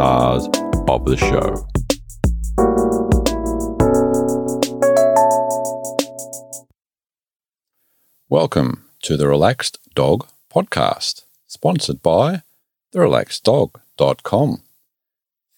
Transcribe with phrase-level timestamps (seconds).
[0.00, 0.48] stars
[0.88, 1.68] of the show.
[8.30, 12.40] Welcome to the Relaxed Dog Podcast, sponsored by
[12.94, 14.62] therelaxeddog.com.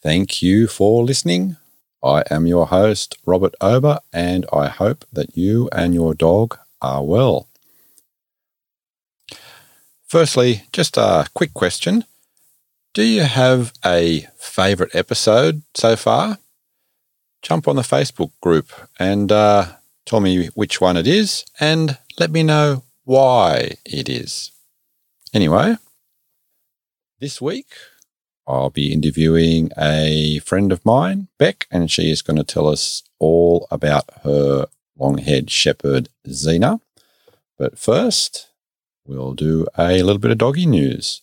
[0.02, 1.56] Thank you for listening.
[2.02, 7.04] I am your host, Robert Ober, and I hope that you and your dog are
[7.04, 7.46] well.
[10.04, 12.04] Firstly, just a quick question.
[12.94, 16.36] Do you have a favourite episode so far?
[17.40, 22.30] Jump on the Facebook group and uh, tell me which one it is and let
[22.30, 24.52] me know why it is.
[25.32, 25.76] Anyway,
[27.18, 27.68] this week
[28.46, 33.02] I'll be interviewing a friend of mine, Bek, and she is going to tell us
[33.18, 34.66] all about her
[34.98, 36.82] long haired shepherd, Xena.
[37.56, 38.48] But first,
[39.06, 41.21] we'll do a little bit of doggy news.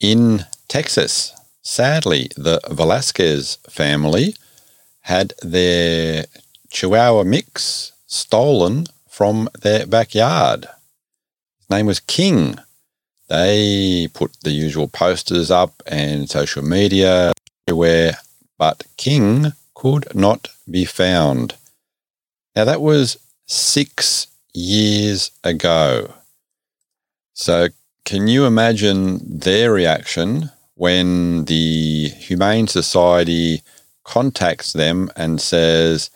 [0.00, 4.34] In Texas, sadly, the Velasquez family
[5.02, 6.26] had their
[6.70, 10.66] Chihuahua mix stolen from their backyard.
[11.58, 12.58] His name was King
[13.30, 17.32] they put the usual posters up and social media
[17.68, 18.18] everywhere,
[18.58, 21.54] but King could not be found.
[22.56, 26.12] Now, that was six years ago.
[27.32, 27.68] So,
[28.04, 33.62] can you imagine their reaction when the Humane Society
[34.04, 36.10] contacts them and says,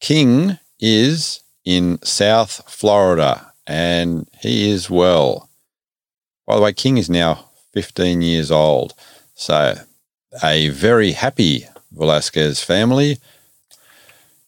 [0.00, 5.48] King is in South Florida and he is well.
[6.46, 8.94] By the way, King is now 15 years old.
[9.34, 9.76] So,
[10.42, 13.18] a very happy Velasquez family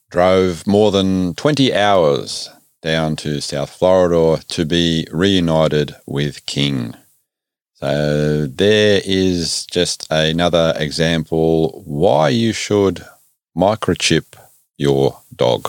[0.09, 2.49] drove more than 20 hours
[2.85, 6.93] down to South Florida to be reunited with King.
[7.73, 13.03] So, there is just another example why you should
[13.57, 14.35] microchip
[14.77, 15.67] your dog.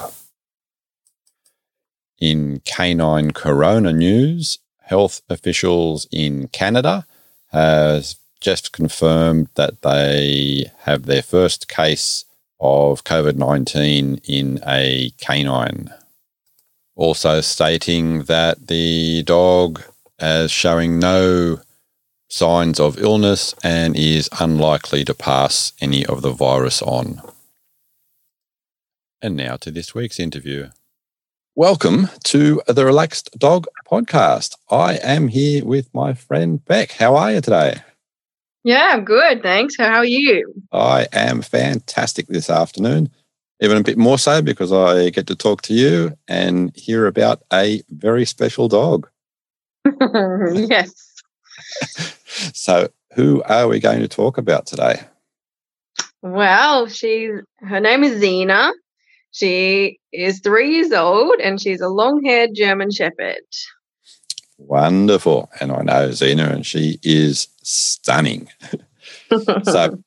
[2.20, 7.06] In canine corona news, health officials in Canada
[7.50, 12.26] has just confirmed that they have their first case
[12.60, 15.94] of COVID 19 in a canine.
[16.96, 19.82] Also, stating that the dog
[20.18, 21.60] is showing no
[22.30, 27.20] signs of illness and is unlikely to pass any of the virus on.
[29.20, 30.70] And now to this week's interview.
[31.54, 34.56] Welcome to the Relaxed Dog Podcast.
[34.70, 36.92] I am here with my friend Bek.
[36.92, 37.82] How are you today?
[38.64, 39.42] Yeah, I'm good.
[39.42, 39.76] Thanks.
[39.76, 40.62] How are you?
[40.72, 43.10] I am fantastic this afternoon,
[43.60, 47.42] even a bit more so because I get to talk to you and hear about
[47.52, 49.08] a very special dog.
[50.54, 50.92] yes.
[52.54, 55.00] so, who are we going to talk about today?
[56.22, 58.72] Well, she's her name is Xena.
[59.30, 63.36] She is three years old and she's a long haired German Shepherd.
[64.58, 65.50] Wonderful.
[65.60, 68.48] And I know Xena, and she is stunning.
[69.64, 70.02] so,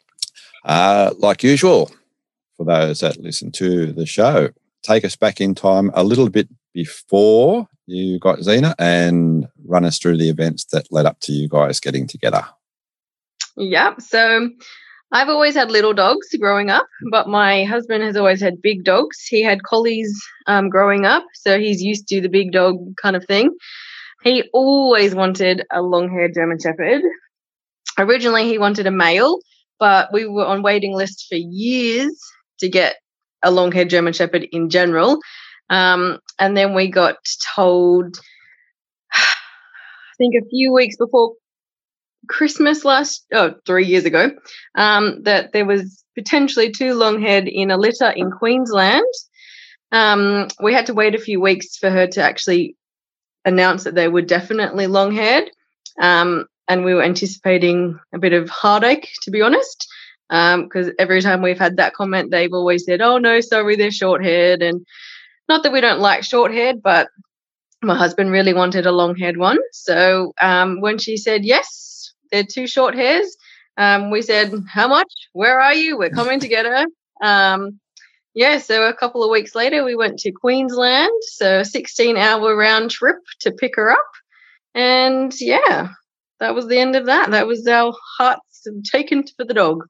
[0.65, 1.91] uh, like usual,
[2.59, 4.49] for those that listen to the show,
[4.83, 9.97] take us back in time a little bit before you got Xena and run us
[9.97, 12.45] through the events that led up to you guys getting together.
[13.55, 14.01] Yep.
[14.01, 14.49] So
[15.13, 19.23] I've always had little dogs growing up, but my husband has always had big dogs.
[19.23, 20.13] He had collies
[20.45, 23.55] um, growing up, so he's used to the big dog kind of thing.
[24.21, 27.03] He always wanted a long haired German Shepherd.
[27.97, 29.39] Originally, he wanted a male,
[29.79, 32.13] but we were on waiting list for years
[32.59, 32.95] to get
[33.43, 35.19] a long haired German Shepherd in general.
[35.69, 37.17] Um, and then we got
[37.55, 38.19] told,
[39.13, 41.33] I think a few weeks before
[42.27, 44.31] Christmas last, oh, three years ago,
[44.75, 49.05] um, that there was potentially two long haired in a litter in Queensland.
[49.91, 52.75] Um, we had to wait a few weeks for her to actually
[53.45, 55.49] announce that they were definitely long haired.
[55.99, 59.87] Um, and we were anticipating a bit of heartache, to be honest,
[60.29, 63.91] because um, every time we've had that comment, they've always said, oh, no, sorry, they're
[63.91, 64.61] short haired.
[64.61, 64.85] And
[65.47, 67.09] not that we don't like short haired, but
[67.81, 69.57] my husband really wanted a long haired one.
[69.71, 73.35] So um, when she said yes, they're two short hairs.
[73.77, 75.11] Um, we said, How much?
[75.33, 75.97] Where are you?
[75.97, 76.85] We're coming to get her.
[77.21, 77.79] Um,
[78.35, 81.11] yeah, so a couple of weeks later, we went to Queensland.
[81.21, 84.11] So a 16 hour round trip to pick her up.
[84.75, 85.89] And yeah,
[86.39, 87.31] that was the end of that.
[87.31, 87.93] That was our
[88.65, 89.87] hearts taken for the dog.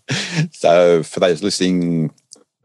[0.52, 2.12] so for those listening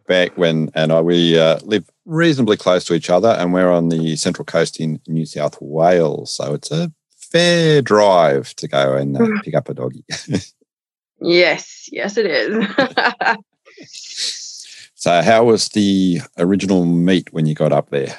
[0.08, 3.90] back when and I we uh, live reasonably close to each other, and we're on
[3.90, 6.32] the central coast in New South Wales.
[6.36, 10.04] So it's a fair drive to go and uh, pick up a doggy.
[11.22, 12.66] yes, yes, it is.
[14.96, 18.18] so, how was the original meet when you got up there?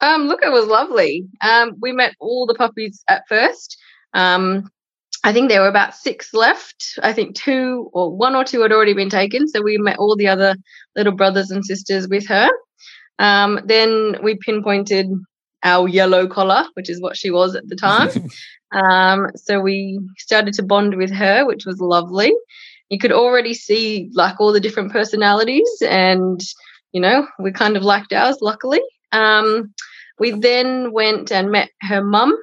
[0.00, 1.26] Um, look, it was lovely.
[1.40, 3.78] Um, we met all the puppies at first.
[4.12, 4.70] Um,
[5.24, 6.98] I think there were about six left.
[7.02, 9.48] I think two or one or two had already been taken.
[9.48, 10.54] So we met all the other
[10.94, 12.50] little brothers and sisters with her.
[13.18, 15.08] Um, then we pinpointed
[15.62, 18.10] our yellow collar, which is what she was at the time.
[18.72, 22.34] um, so we started to bond with her, which was lovely.
[22.90, 26.38] You could already see like all the different personalities, and
[26.92, 28.82] you know, we kind of liked ours, luckily.
[29.10, 29.72] Um,
[30.18, 32.36] we then went and met her mum,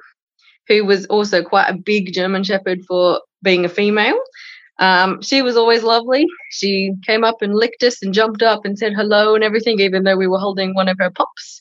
[0.68, 4.18] who was also quite a big German Shepherd for being a female.
[4.78, 6.26] Um, she was always lovely.
[6.50, 10.04] She came up and licked us and jumped up and said hello and everything, even
[10.04, 11.60] though we were holding one of her pups.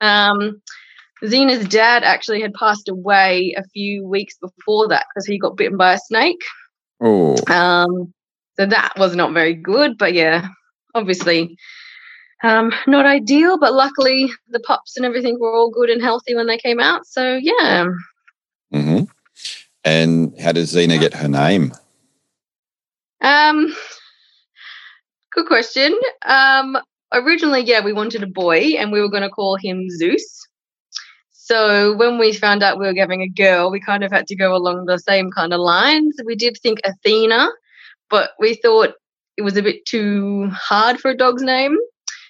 [0.00, 0.60] Um,
[1.22, 5.76] Xena's dad actually had passed away a few weeks before that because he got bitten
[5.76, 6.42] by a snake.
[7.00, 7.36] Oh.
[7.52, 8.12] Um,
[8.58, 9.98] so that was not very good.
[9.98, 10.48] But yeah,
[10.94, 11.56] obviously
[12.42, 13.58] um, not ideal.
[13.58, 17.06] But luckily, the pups and everything were all good and healthy when they came out.
[17.06, 17.86] So yeah.
[18.72, 19.04] Mm-hmm.
[19.84, 21.72] And how does Xena get her name?
[23.20, 23.74] Um,
[25.32, 25.98] good question.
[26.26, 26.78] Um,
[27.12, 30.46] originally, yeah, we wanted a boy, and we were going to call him Zeus.
[31.30, 34.36] So when we found out we were having a girl, we kind of had to
[34.36, 36.16] go along the same kind of lines.
[36.24, 37.48] We did think Athena,
[38.10, 38.94] but we thought
[39.38, 41.78] it was a bit too hard for a dog's name.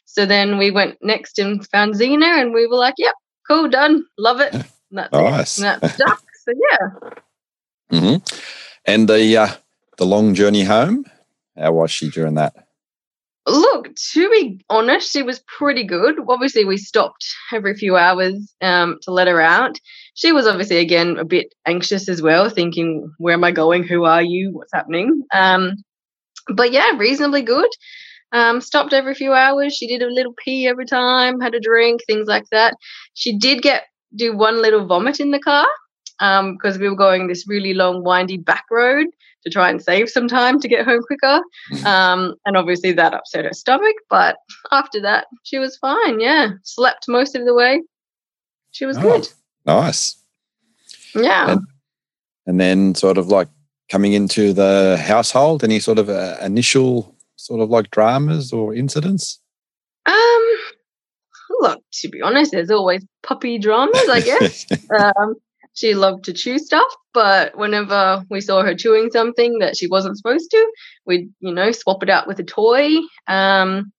[0.04, 3.14] So then we went next and found Xena, and we were like, "Yep,
[3.46, 4.54] cool, done, love it."
[4.90, 5.58] And that's nice.
[5.58, 5.64] It.
[5.64, 6.22] And that's.
[6.48, 7.10] So yeah.
[7.92, 8.38] Mm-hmm.
[8.86, 9.48] And the uh,
[9.98, 11.04] the long journey home,
[11.56, 12.54] how was she during that?
[13.46, 16.16] Look, to be honest, she was pretty good.
[16.28, 19.78] Obviously, we stopped every few hours um, to let her out.
[20.14, 23.84] She was obviously, again, a bit anxious as well, thinking, Where am I going?
[23.84, 24.50] Who are you?
[24.52, 25.22] What's happening?
[25.32, 25.76] Um,
[26.48, 27.70] but yeah, reasonably good.
[28.32, 29.74] Um, stopped every few hours.
[29.74, 32.74] She did a little pee every time, had a drink, things like that.
[33.14, 33.84] She did get
[34.14, 35.66] do one little vomit in the car
[36.18, 39.06] because um, we were going this really long, windy back road
[39.44, 41.40] to try and save some time to get home quicker.
[41.72, 41.84] Mm.
[41.84, 43.96] Um, and obviously that upset her stomach.
[44.10, 44.36] But
[44.72, 46.20] after that, she was fine.
[46.20, 46.50] Yeah.
[46.64, 47.82] Slept most of the way.
[48.72, 49.28] She was oh, good.
[49.64, 50.22] Nice.
[51.14, 51.52] Yeah.
[51.52, 51.60] And,
[52.46, 53.48] and, then sort of like
[53.90, 59.40] coming into the household, any sort of uh, initial sort of like dramas or incidents?
[60.06, 60.56] Um,
[61.60, 64.66] look, to be honest, there's always puppy dramas, I guess.
[64.98, 65.36] um,
[65.78, 70.16] she loved to chew stuff, but whenever we saw her chewing something that she wasn't
[70.16, 70.72] supposed to,
[71.06, 72.96] we'd, you know, swap it out with a toy.
[73.28, 73.92] Um,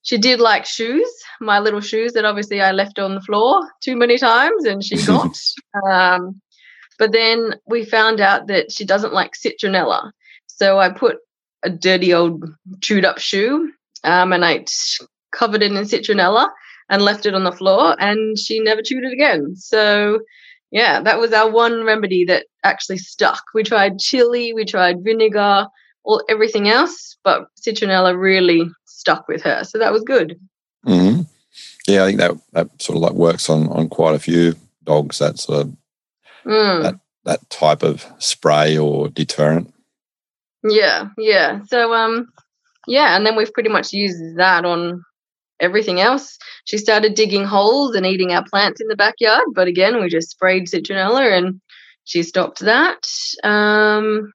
[0.00, 1.06] she did like shoes,
[1.38, 4.96] my little shoes that obviously I left on the floor too many times and she
[5.06, 5.38] got.
[5.86, 6.40] um,
[6.98, 10.12] but then we found out that she doesn't like citronella.
[10.46, 11.18] So I put
[11.62, 12.46] a dirty old
[12.80, 13.70] chewed up shoe
[14.04, 14.64] um, and I
[15.32, 16.48] covered it in citronella
[16.88, 19.54] and left it on the floor and she never chewed it again.
[19.54, 20.20] So
[20.70, 23.42] yeah, that was our one remedy that actually stuck.
[23.54, 25.66] We tried chili, we tried vinegar,
[26.04, 29.64] all everything else, but citronella really stuck with her.
[29.64, 30.38] So that was good.
[30.86, 31.22] Mm-hmm.
[31.86, 35.18] Yeah, I think that that sort of like works on on quite a few dogs.
[35.18, 35.76] That sort of
[36.44, 36.82] mm.
[36.82, 39.74] that that type of spray or deterrent.
[40.62, 41.60] Yeah, yeah.
[41.66, 42.32] So um,
[42.86, 45.02] yeah, and then we've pretty much used that on
[45.60, 46.38] everything else.
[46.64, 50.30] She started digging holes and eating our plants in the backyard, but again, we just
[50.30, 51.60] sprayed citronella and
[52.04, 53.06] she stopped that.
[53.44, 54.32] Um,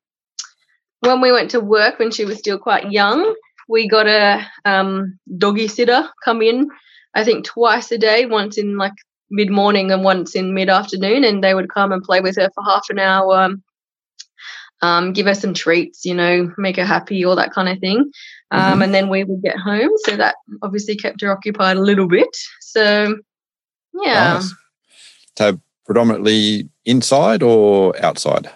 [1.01, 3.36] when we went to work when she was still quite young,
[3.67, 6.67] we got a um, doggy sitter come in,
[7.13, 8.94] I think twice a day, once in like
[9.29, 12.50] mid morning and once in mid afternoon, and they would come and play with her
[12.53, 13.50] for half an hour.
[14.82, 18.12] Um, give her some treats, you know, make her happy, all that kind of thing.
[18.51, 18.82] Um, mm-hmm.
[18.84, 19.89] And then we would get home.
[20.03, 22.27] So that obviously kept her occupied a little bit.
[22.60, 23.17] So,
[23.94, 24.34] yeah.
[24.34, 24.53] Nice.
[25.38, 28.50] So, predominantly inside or outside?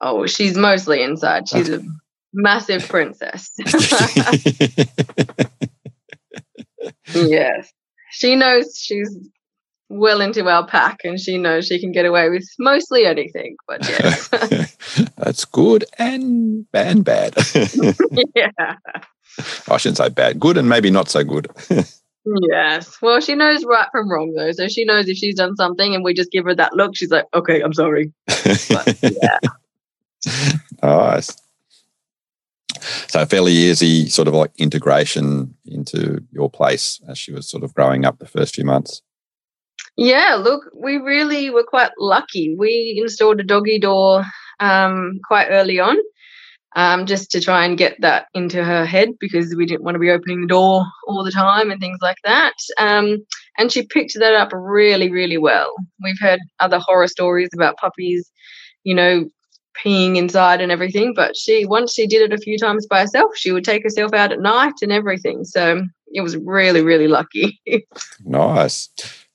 [0.00, 1.48] Oh, she's mostly inside.
[1.48, 1.82] She's a
[2.32, 3.50] massive princess.
[7.14, 7.72] yes.
[8.10, 9.16] She knows she's
[9.90, 13.56] well into our pack and she knows she can get away with mostly anything.
[13.66, 14.28] But yes.
[15.16, 17.34] That's good and, and bad.
[18.34, 18.76] yeah.
[19.68, 20.38] I shouldn't say bad.
[20.38, 21.48] Good and maybe not so good.
[22.50, 23.02] yes.
[23.02, 24.52] Well, she knows right from wrong, though.
[24.52, 27.10] So she knows if she's done something and we just give her that look, she's
[27.10, 28.12] like, okay, I'm sorry.
[28.26, 29.38] But, yeah.
[30.82, 31.36] nice.
[33.08, 37.74] so fairly easy sort of like integration into your place as she was sort of
[37.74, 39.02] growing up the first few months.
[39.96, 42.54] Yeah, look, we really were quite lucky.
[42.58, 44.24] We installed a doggy door
[44.60, 45.96] um, quite early on,
[46.76, 50.00] um, just to try and get that into her head because we didn't want to
[50.00, 52.54] be opening the door all the time and things like that.
[52.78, 53.18] Um,
[53.58, 55.74] and she picked that up really, really well.
[56.02, 58.30] We've heard other horror stories about puppies,
[58.84, 59.28] you know,
[59.84, 63.36] peeing inside and everything, but she once she did it a few times by herself,
[63.36, 65.44] she would take herself out at night and everything.
[65.44, 65.82] So
[66.12, 67.60] it was really, really lucky.
[68.24, 68.90] nice.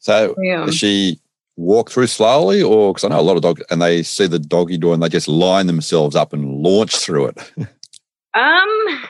[0.05, 0.69] So yeah.
[0.69, 1.19] she
[1.55, 4.37] walk through slowly, or because I know a lot of dogs and they see the
[4.37, 7.51] doggy door and they just line themselves up and launch through it?
[8.35, 9.03] um,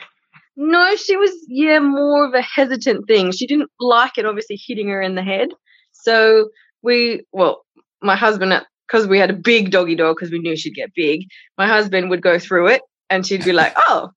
[0.56, 3.30] no, she was yeah more of a hesitant thing.
[3.32, 5.50] She didn't like it, obviously hitting her in the head.
[5.92, 6.48] So
[6.80, 7.66] we, well,
[8.00, 11.26] my husband, because we had a big doggy door, because we knew she'd get big.
[11.58, 14.12] My husband would go through it, and she'd be like, "Oh,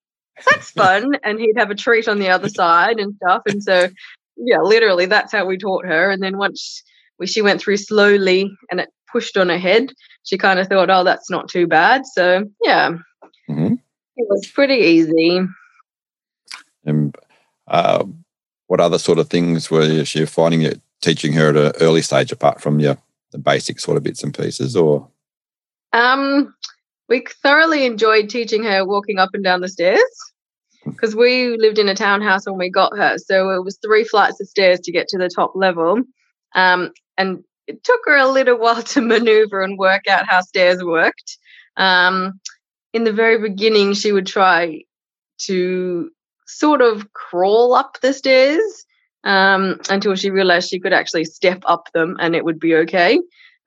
[0.50, 3.42] that's fun," and he'd have a treat on the other side and stuff.
[3.48, 3.90] And so
[4.40, 6.10] yeah, literally, that's how we taught her.
[6.10, 6.84] And then once
[7.18, 9.92] we, she went through slowly and it pushed on her head,
[10.24, 12.06] she kind of thought, oh, that's not too bad.
[12.06, 12.92] So, yeah,
[13.50, 13.74] mm-hmm.
[13.74, 15.42] it was pretty easy.
[16.86, 17.16] And
[17.68, 18.06] uh,
[18.70, 22.02] what other sort of things were you she finding it teaching her at an early
[22.02, 22.98] stage apart from your
[23.32, 25.08] the basic sort of bits and pieces or
[25.94, 26.54] um
[27.10, 30.29] we thoroughly enjoyed teaching her walking up and down the stairs
[30.92, 33.18] because we lived in a townhouse when we got her.
[33.18, 36.02] So it was three flights of stairs to get to the top level.
[36.56, 40.84] Um, and it took her a little while to maneuver and work out how stairs
[40.84, 41.38] worked.
[41.78, 42.40] Um,
[42.94, 44.82] in the very beginning, she would try
[45.46, 46.10] to
[46.48, 48.86] sort of crawl up the stairs
[49.24, 53.20] um, until she realized she could actually step up them and it would be okay.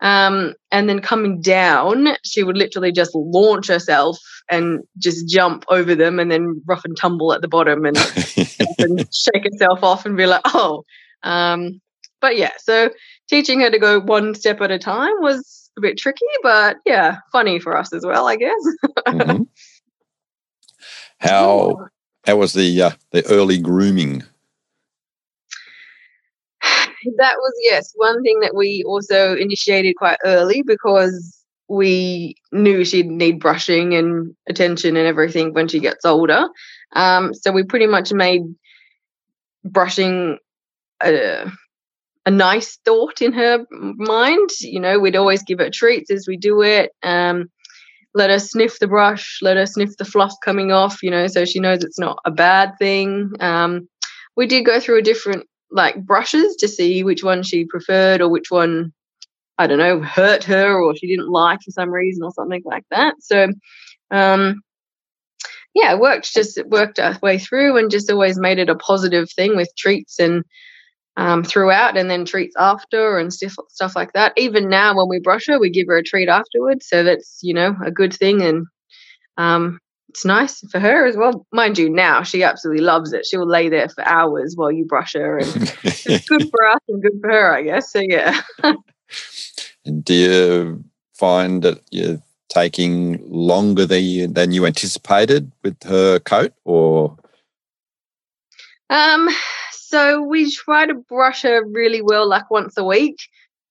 [0.02, 4.18] Um, and then coming down, she would literally just launch herself
[4.50, 7.96] and just jump over them and then rough and tumble at the bottom and,
[8.78, 10.84] and shake herself off and be like, oh.
[11.22, 11.80] Um,
[12.20, 12.90] but yeah, so
[13.28, 17.18] teaching her to go one step at a time was a bit tricky, but yeah,
[17.30, 18.60] funny for us as well, I guess.
[19.06, 19.42] mm-hmm.
[21.20, 21.76] How
[22.26, 24.24] how was the uh, the early grooming
[27.16, 33.06] that was yes one thing that we also initiated quite early because we knew she'd
[33.06, 36.48] need brushing and attention and everything when she gets older.
[36.94, 38.42] Um, so we pretty much made
[39.64, 40.38] brushing
[41.02, 41.50] a,
[42.26, 44.50] a nice thought in her mind.
[44.60, 46.92] You know, we'd always give her treats as we do it.
[47.02, 47.50] Um,
[48.14, 51.46] let her sniff the brush, let her sniff the fluff coming off, you know, so
[51.46, 53.32] she knows it's not a bad thing.
[53.40, 53.88] Um,
[54.36, 58.28] we did go through a different like brushes to see which one she preferred or
[58.28, 58.92] which one
[59.58, 62.84] I don't know hurt her or she didn't like for some reason or something like
[62.90, 63.14] that.
[63.20, 63.48] So
[64.10, 64.60] um,
[65.74, 69.56] yeah, worked just worked our way through and just always made it a positive thing
[69.56, 70.44] with treats and
[71.16, 74.32] um, throughout and then treats after and stuff stuff like that.
[74.36, 77.54] Even now when we brush her, we give her a treat afterwards, so that's you
[77.54, 78.66] know a good thing and
[79.38, 79.78] um,
[80.12, 81.46] it's nice for her as well.
[81.52, 83.24] Mind you, now she absolutely loves it.
[83.24, 85.48] She will lay there for hours while you brush her, and
[85.84, 87.90] it's good for us and good for her, I guess.
[87.90, 88.38] So yeah.
[89.86, 96.18] and do you find that you're taking longer than you, than you anticipated with her
[96.18, 97.16] coat, or?
[98.90, 99.30] Um.
[99.70, 103.16] So we try to brush her really well, like once a week.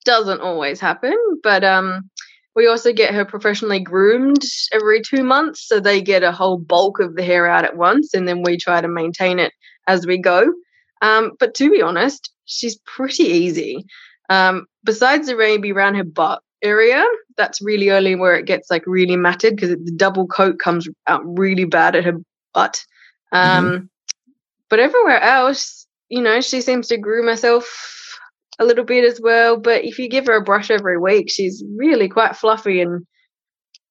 [0.06, 2.10] Doesn't always happen, but um
[2.56, 4.44] we also get her professionally groomed
[4.74, 5.68] every two months.
[5.68, 8.58] So they get a whole bulk of the hair out at once, and then we
[8.58, 9.54] try to maintain it
[9.88, 10.54] as we go.
[11.02, 13.86] Um, but to be honest, she's pretty easy.
[14.30, 17.04] Um, besides the maybe around her butt area,
[17.38, 21.22] that's really early where it gets like really matted because the double coat comes out
[21.26, 22.18] really bad at her
[22.54, 22.84] butt.
[23.32, 23.86] Um, mm-hmm.
[24.70, 28.11] But everywhere else, you know, she seems to groom herself
[28.62, 29.58] a little bit as well.
[29.58, 33.06] But if you give her a brush every week, she's really quite fluffy and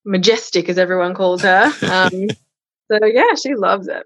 [0.04, 1.72] majestic, as everyone calls her.
[1.82, 2.28] Um,
[2.90, 4.04] so yeah, she loves it.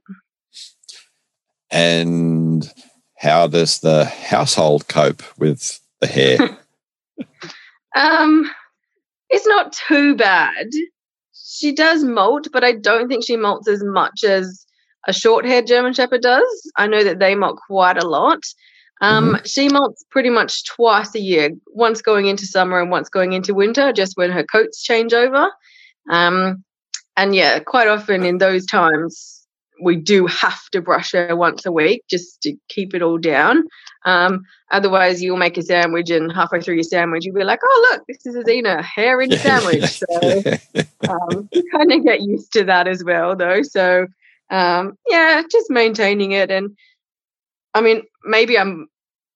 [1.71, 2.71] And
[3.17, 6.39] how does the household cope with the hair?
[7.97, 8.51] um,
[9.31, 10.67] it's not too bad.
[11.33, 14.67] She does molt, but I don't think she molts as much as
[15.07, 16.73] a short haired German Shepherd does.
[16.77, 18.43] I know that they molt quite a lot.
[19.01, 19.45] Um, mm-hmm.
[19.45, 23.55] She molts pretty much twice a year, once going into summer and once going into
[23.55, 25.51] winter, just when her coats change over.
[26.11, 26.65] Um,
[27.17, 29.45] and yeah, quite often in those times,
[29.83, 33.65] we do have to brush her once a week just to keep it all down.
[34.05, 37.89] Um, otherwise, you'll make a sandwich, and halfway through your sandwich, you'll be like, "Oh,
[37.91, 40.07] look, this is a Xena hair in sandwich." so,
[41.09, 43.63] um, kind of get used to that as well, though.
[43.63, 44.07] So,
[44.51, 46.51] um, yeah, just maintaining it.
[46.51, 46.77] And
[47.75, 48.89] I mean, maybe I'm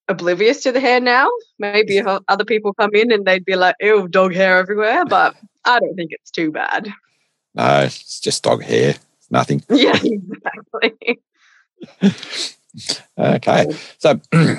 [0.09, 1.29] oblivious to the hair now.
[1.59, 5.05] Maybe if other people come in and they'd be like, ew, dog hair everywhere.
[5.09, 6.89] But I don't think it's too bad.
[7.55, 8.91] No, it's just dog hair.
[8.91, 9.63] It's nothing.
[9.71, 11.21] Yeah, exactly.
[13.19, 13.67] okay.
[13.99, 14.21] So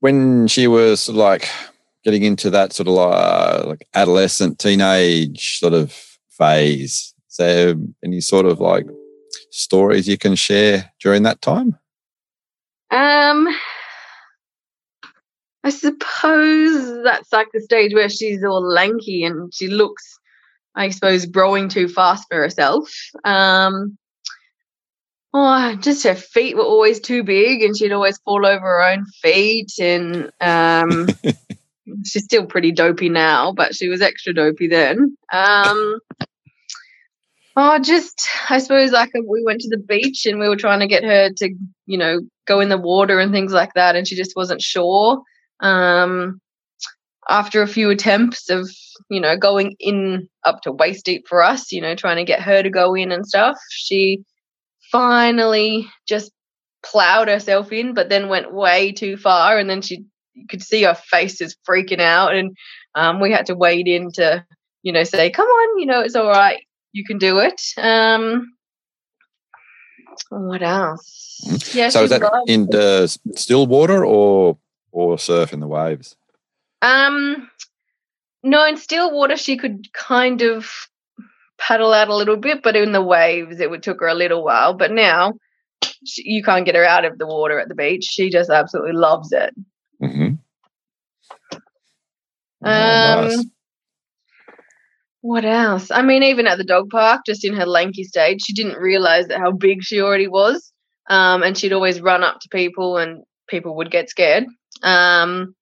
[0.00, 1.48] when she was sort of like
[2.04, 5.92] getting into that sort of like, like adolescent, teenage sort of
[6.30, 7.74] phase, is there
[8.04, 8.86] any sort of like
[9.50, 11.76] stories you can share during that time?
[12.90, 13.48] Um,
[15.62, 20.18] I suppose that's like the stage where she's all lanky and she looks,
[20.74, 22.90] I suppose, growing too fast for herself.
[23.24, 23.98] Um,
[25.34, 29.04] oh, just her feet were always too big and she'd always fall over her own
[29.22, 29.72] feet.
[29.78, 31.08] And um,
[32.04, 35.16] she's still pretty dopey now, but she was extra dopey then.
[35.32, 36.00] Um,
[37.60, 40.86] oh, just, I suppose, like we went to the beach and we were trying to
[40.86, 41.54] get her to,
[41.86, 43.96] you know, go in the water and things like that.
[43.96, 45.22] And she just wasn't sure.
[45.60, 46.40] Um,
[47.28, 48.68] after a few attempts of,
[49.10, 52.40] you know, going in up to waist deep for us, you know, trying to get
[52.40, 54.24] her to go in and stuff, she
[54.90, 56.32] finally just
[56.82, 59.58] plowed herself in, but then went way too far.
[59.58, 60.04] And then she,
[60.48, 62.34] could see her face is freaking out.
[62.34, 62.56] And
[62.94, 64.44] um, we had to wade in to,
[64.82, 66.60] you know, say, come on, you know, it's all right.
[66.92, 67.60] You can do it.
[67.76, 68.52] Um,
[70.28, 71.72] what else?
[71.74, 71.88] Yeah.
[71.88, 74.58] So is that in the still water or
[74.92, 76.16] or surf in the waves?
[76.82, 77.48] Um,
[78.42, 80.70] no, in still water she could kind of
[81.58, 84.44] paddle out a little bit, but in the waves it would took her a little
[84.44, 84.74] while.
[84.74, 85.34] But now
[86.04, 88.04] she, you can't get her out of the water at the beach.
[88.04, 89.54] She just absolutely loves it.
[90.02, 90.34] Mm-hmm.
[92.62, 93.44] Oh, um, nice.
[95.22, 95.90] What else?
[95.90, 99.26] I mean, even at the dog park, just in her lanky stage, she didn't realize
[99.26, 100.72] that how big she already was.
[101.08, 104.46] Um, and she'd always run up to people, and people would get scared
[104.82, 105.54] um,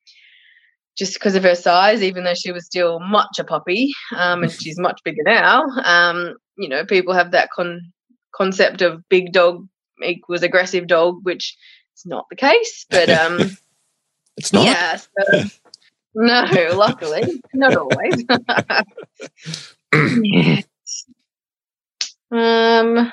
[0.96, 4.52] just because of her size, even though she was still much a puppy, um, and
[4.60, 5.64] she's much bigger now.
[5.84, 7.92] Um, you know, people have that con-
[8.34, 9.66] concept of big dog
[10.02, 11.56] equals aggressive dog, which
[11.96, 12.86] is not the case.
[12.90, 13.38] But um,
[14.36, 14.64] it's not.
[14.64, 14.96] Yeah.
[14.96, 15.48] So,
[16.14, 18.24] no, luckily, not always.
[22.30, 23.12] um.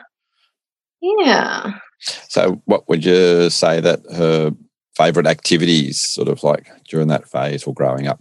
[1.02, 1.80] Yeah.
[2.00, 4.52] So, what would you say that her
[4.96, 8.20] favorite activities sort of like during that phase or growing up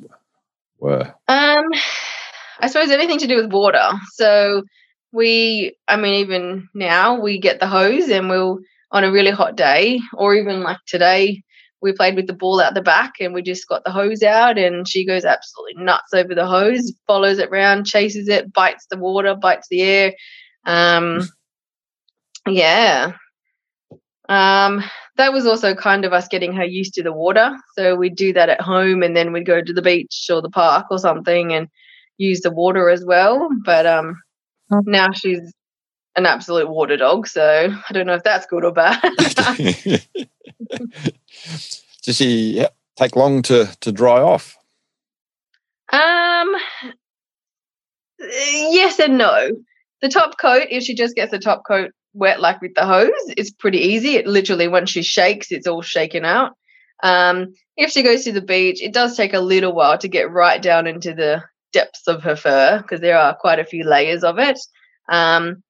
[0.78, 1.14] were?
[1.28, 1.64] Um,
[2.60, 3.90] I suppose anything to do with water.
[4.14, 4.62] So
[5.12, 8.58] we, I mean, even now we get the hose and we'll,
[8.90, 11.42] on a really hot day, or even like today,
[11.82, 14.58] we played with the ball out the back and we just got the hose out
[14.58, 18.96] and she goes absolutely nuts over the hose, follows it around, chases it, bites the
[18.96, 20.14] water, bites the air.
[20.64, 21.28] Um,
[22.48, 23.12] yeah.
[24.28, 24.82] Um,
[25.16, 27.56] that was also kind of us getting her used to the water.
[27.76, 30.50] So we'd do that at home and then we'd go to the beach or the
[30.50, 31.68] park or something and
[32.16, 33.48] use the water as well.
[33.64, 34.20] But um,
[34.72, 34.82] mm.
[34.86, 35.52] now she's
[36.16, 37.26] an absolute water dog.
[37.26, 39.00] So I don't know if that's good or bad.
[42.02, 44.56] Does she take long to, to dry off?
[45.92, 46.54] Um,
[48.18, 49.50] yes and no.
[50.02, 53.10] The top coat, if she just gets the top coat wet like with the hose
[53.36, 56.52] it's pretty easy it literally once she shakes it's all shaken out
[57.02, 60.30] um, if she goes to the beach it does take a little while to get
[60.30, 64.22] right down into the depths of her fur because there are quite a few layers
[64.22, 64.58] of it
[65.10, 65.62] um,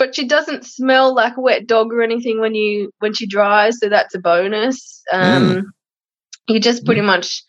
[0.00, 3.78] but she doesn't smell like a wet dog or anything when you when she dries
[3.78, 5.64] so that's a bonus um, mm.
[6.48, 7.06] you just pretty mm.
[7.06, 7.44] much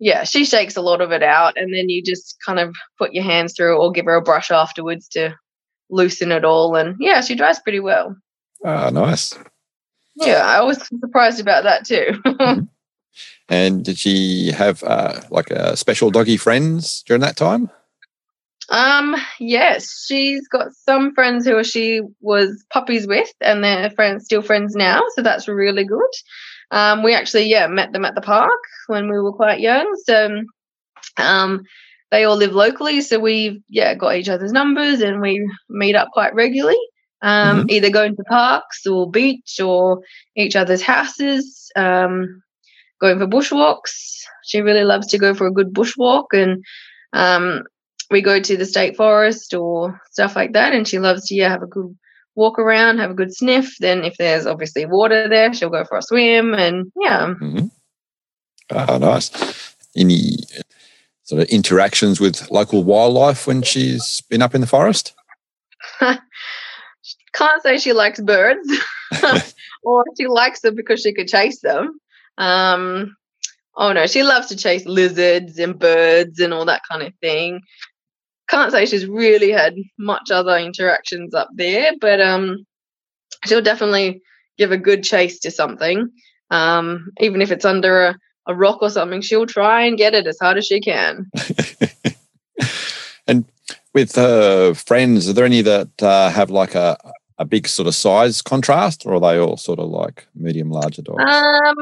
[0.00, 3.12] yeah she shakes a lot of it out and then you just kind of put
[3.12, 5.32] your hands through or give her a brush afterwards to
[5.90, 6.74] loosen it all.
[6.76, 8.16] And yeah, she dries pretty well.
[8.64, 9.36] Ah, nice.
[10.16, 12.20] Yeah, I was surprised about that too.
[12.24, 12.64] Mm-hmm.
[13.48, 17.70] and did she have uh, like a uh, special doggy friends during that time?
[18.70, 24.42] Um, yes, she's got some friends who she was puppies with, and they're friends, still
[24.42, 25.02] friends now.
[25.16, 26.10] So that's really good.
[26.70, 29.92] Um, we actually, yeah, met them at the park when we were quite young.
[30.04, 30.42] So,
[31.16, 31.62] um,
[32.10, 36.10] they all live locally, so we've yeah got each other's numbers and we meet up
[36.12, 36.78] quite regularly.
[37.22, 37.70] Um, mm-hmm.
[37.70, 40.00] Either going to parks or beach or
[40.36, 41.70] each other's houses.
[41.76, 42.42] Um,
[43.00, 44.22] going for bushwalks.
[44.44, 46.64] She really loves to go for a good bushwalk, and
[47.12, 47.64] um,
[48.10, 50.72] we go to the state forest or stuff like that.
[50.72, 51.96] And she loves to yeah have a good
[52.34, 53.76] walk around, have a good sniff.
[53.78, 57.34] Then if there's obviously water there, she'll go for a swim, and yeah.
[57.40, 57.66] Mm-hmm.
[58.72, 59.76] Oh, nice.
[59.96, 60.36] Any
[61.24, 65.14] sort of interactions with local wildlife when she's been up in the forest?
[67.32, 68.68] can't say she likes birds,
[69.82, 72.00] or she likes them because she could chase them.
[72.38, 73.16] Um,
[73.76, 77.62] oh no, she loves to chase lizards and birds and all that kind of thing.
[78.50, 82.66] Can't say she's really had much other interactions up there, but um,
[83.46, 84.22] she'll definitely
[84.58, 86.10] give a good chase to something.
[86.50, 90.26] Um, even if it's under a, a rock or something, she'll try and get it
[90.26, 91.30] as hard as she can.
[93.26, 93.44] and
[93.94, 96.96] with her friends, are there any that uh, have like a,
[97.38, 101.02] a big sort of size contrast, or are they all sort of like medium, larger
[101.02, 101.22] dogs?
[101.22, 101.76] Um,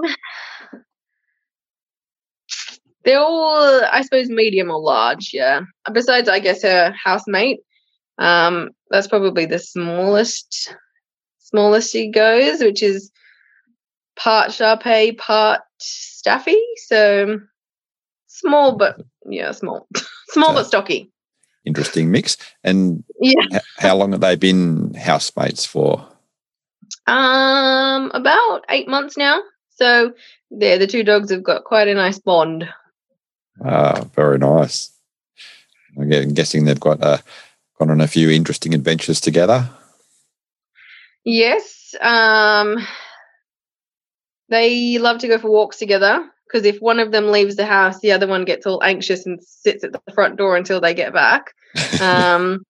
[3.08, 5.30] they're all, I suppose, medium or large.
[5.32, 5.62] Yeah.
[5.90, 7.60] Besides, I guess her housemate.
[8.18, 10.74] Um, that's probably the smallest,
[11.38, 13.10] smallest she goes, which is
[14.14, 16.58] part Shar-Pei, part Staffy.
[16.86, 17.40] So
[18.26, 19.88] small, but yeah, small,
[20.28, 21.10] small but stocky.
[21.64, 22.36] Interesting mix.
[22.62, 26.06] And yeah, how long have they been housemates for?
[27.06, 29.40] Um, about eight months now.
[29.76, 30.12] So
[30.50, 32.68] there, the two dogs have got quite a nice bond.
[33.64, 34.90] Ah, very nice.
[35.98, 37.18] I'm guessing they've got uh,
[37.78, 39.68] gone on a few interesting adventures together.
[41.24, 41.94] Yes.
[42.00, 42.78] Um,
[44.48, 48.00] they love to go for walks together because if one of them leaves the house,
[48.00, 51.12] the other one gets all anxious and sits at the front door until they get
[51.12, 51.52] back.
[52.00, 52.64] Um,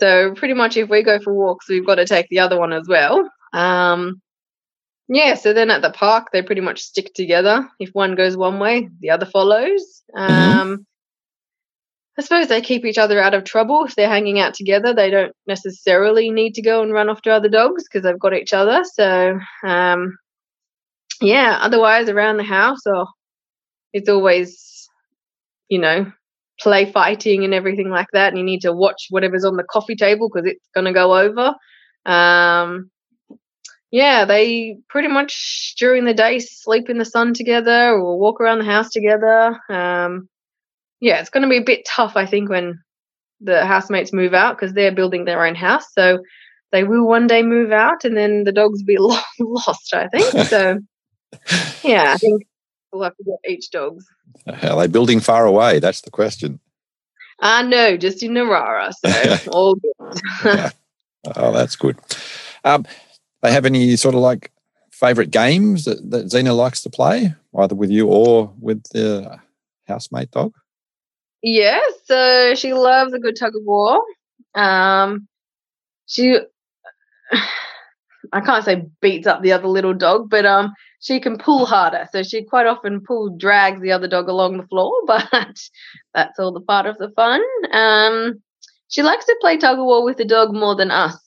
[0.00, 2.72] so pretty much, if we go for walks, we've got to take the other one
[2.72, 3.30] as well.
[3.52, 4.20] Um,
[5.14, 7.68] yeah, so then at the park, they pretty much stick together.
[7.78, 10.02] If one goes one way, the other follows.
[10.16, 10.32] Mm-hmm.
[10.32, 10.82] Um, mm-hmm.
[12.18, 13.84] I suppose they keep each other out of trouble.
[13.84, 17.30] If they're hanging out together, they don't necessarily need to go and run off to
[17.30, 18.84] other dogs because they've got each other.
[18.84, 20.16] So, um,
[21.20, 23.06] yeah, otherwise around the house, or
[23.92, 24.88] it's always,
[25.68, 26.10] you know,
[26.58, 28.28] play fighting and everything like that.
[28.28, 31.18] And you need to watch whatever's on the coffee table because it's going to go
[31.18, 31.54] over.
[32.06, 32.90] Um,
[33.92, 38.58] yeah, they pretty much during the day sleep in the sun together or walk around
[38.58, 39.60] the house together.
[39.68, 40.30] Um,
[40.98, 42.82] yeah, it's going to be a bit tough, I think, when
[43.42, 45.84] the housemates move out because they're building their own house.
[45.92, 46.20] So
[46.70, 48.96] they will one day move out and then the dogs will be
[49.44, 50.48] lost, I think.
[50.48, 50.78] So,
[51.86, 52.46] yeah, I think
[52.92, 54.06] we'll have to get each dogs.
[54.46, 55.80] Are they building far away?
[55.80, 56.60] That's the question.
[57.40, 58.92] I uh, know, just in Narara.
[58.94, 60.72] So all good.
[61.36, 61.98] oh, that's good.
[62.64, 62.86] Um,
[63.42, 64.52] they have any sort of like
[64.90, 69.38] favorite games that, that Xena likes to play, either with you or with the
[69.86, 70.52] housemate dog?
[71.42, 74.00] Yeah, so she loves a good tug of war.
[74.54, 75.26] Um,
[76.06, 76.38] she,
[78.32, 82.08] I can't say beats up the other little dog, but um, she can pull harder.
[82.12, 85.28] So she quite often pull drags the other dog along the floor, but
[86.14, 87.42] that's all the part of the fun.
[87.72, 88.40] Um,
[88.88, 91.18] she likes to play tug of war with the dog more than us,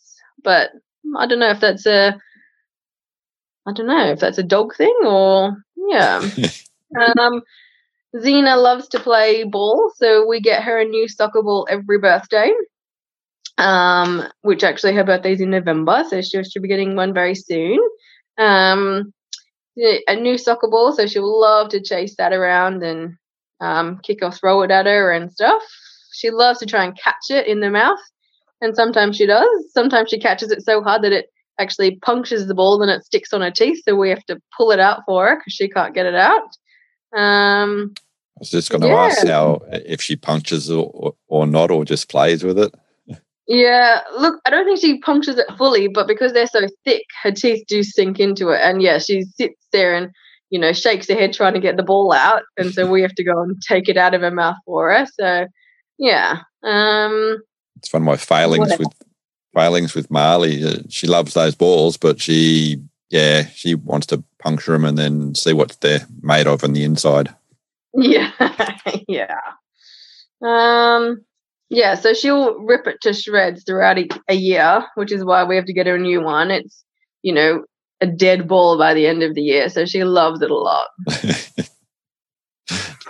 [0.44, 0.70] but
[1.18, 2.18] I don't know if that's a
[3.68, 5.58] I don't know if that's a dog thing or
[5.90, 6.18] yeah.
[7.20, 7.42] um,
[8.16, 12.52] Xena loves to play ball, so we get her a new soccer ball every birthday.
[13.58, 17.80] Um, which actually her birthday's in November, so she should be getting one very soon.
[18.38, 19.14] Um,
[19.78, 23.16] a new soccer ball, so she'll love to chase that around and
[23.62, 25.62] um, kick or throw it at her and stuff.
[26.14, 28.00] She loves to try and catch it in the mouth.
[28.66, 29.48] And sometimes she does.
[29.72, 31.28] Sometimes she catches it so hard that it
[31.60, 33.84] actually punctures the ball and it sticks on her teeth.
[33.88, 36.50] So we have to pull it out for her because she can't get it out.
[37.16, 37.94] Um,
[38.36, 39.04] I was just going to yeah.
[39.04, 42.74] ask how if she punctures or, or not, or just plays with it.
[43.48, 47.32] Yeah, look, I don't think she punctures it fully, but because they're so thick, her
[47.32, 48.62] teeth do sink into it.
[48.64, 50.10] And yeah, she sits there and,
[50.50, 52.42] you know, shakes her head trying to get the ball out.
[52.58, 55.06] And so we have to go and take it out of her mouth for her.
[55.20, 55.46] So
[56.00, 56.40] yeah.
[56.64, 57.38] Um,
[57.78, 58.90] it's one of my failings with
[59.56, 60.64] failings with Marley.
[60.64, 65.34] Uh, she loves those balls, but she, yeah, she wants to puncture them and then
[65.34, 67.34] see what they're made of on the inside.
[67.94, 68.32] Yeah,
[69.08, 69.40] yeah,
[70.44, 71.24] um,
[71.70, 71.96] yeah.
[71.96, 75.66] So she'll rip it to shreds throughout a, a year, which is why we have
[75.66, 76.52] to get her a new one.
[76.52, 76.84] It's
[77.24, 77.64] you know
[78.02, 80.90] a dead ball by the end of the year, so she loves it a lot.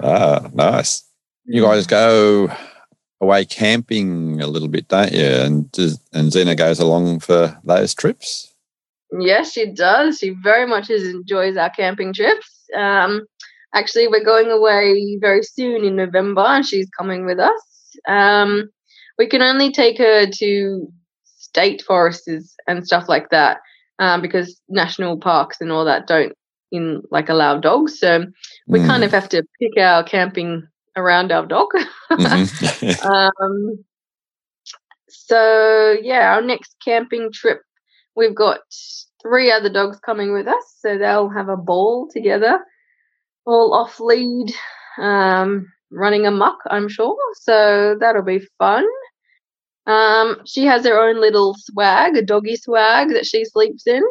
[0.03, 1.03] ah, nice.
[1.45, 2.51] You guys go
[3.21, 5.25] away camping a little bit, don't you?
[5.25, 8.53] And does, and Xena goes along for those trips.
[9.19, 10.17] Yes, she does.
[10.17, 12.65] She very much enjoys our camping trips.
[12.75, 13.25] Um,
[13.73, 17.61] actually, we're going away very soon in November, and she's coming with us.
[18.07, 18.69] Um,
[19.17, 20.87] we can only take her to
[21.23, 22.27] state forests
[22.67, 23.59] and stuff like that
[23.99, 26.33] um, because national parks and all that don't
[26.71, 27.99] in like allow dogs.
[27.99, 28.25] So
[28.67, 28.87] we mm.
[28.87, 31.67] kind of have to pick our camping around our dog.
[32.11, 33.07] mm-hmm.
[33.11, 33.85] um,
[35.09, 37.61] so yeah, our next camping trip
[38.15, 38.59] we've got
[39.21, 42.59] three other dogs coming with us, so they'll have a ball together,
[43.45, 44.51] all off lead,
[44.99, 47.17] um, running amok, I'm sure.
[47.41, 48.85] So that'll be fun.
[49.87, 54.03] Um, she has her own little swag, a doggy swag that she sleeps in.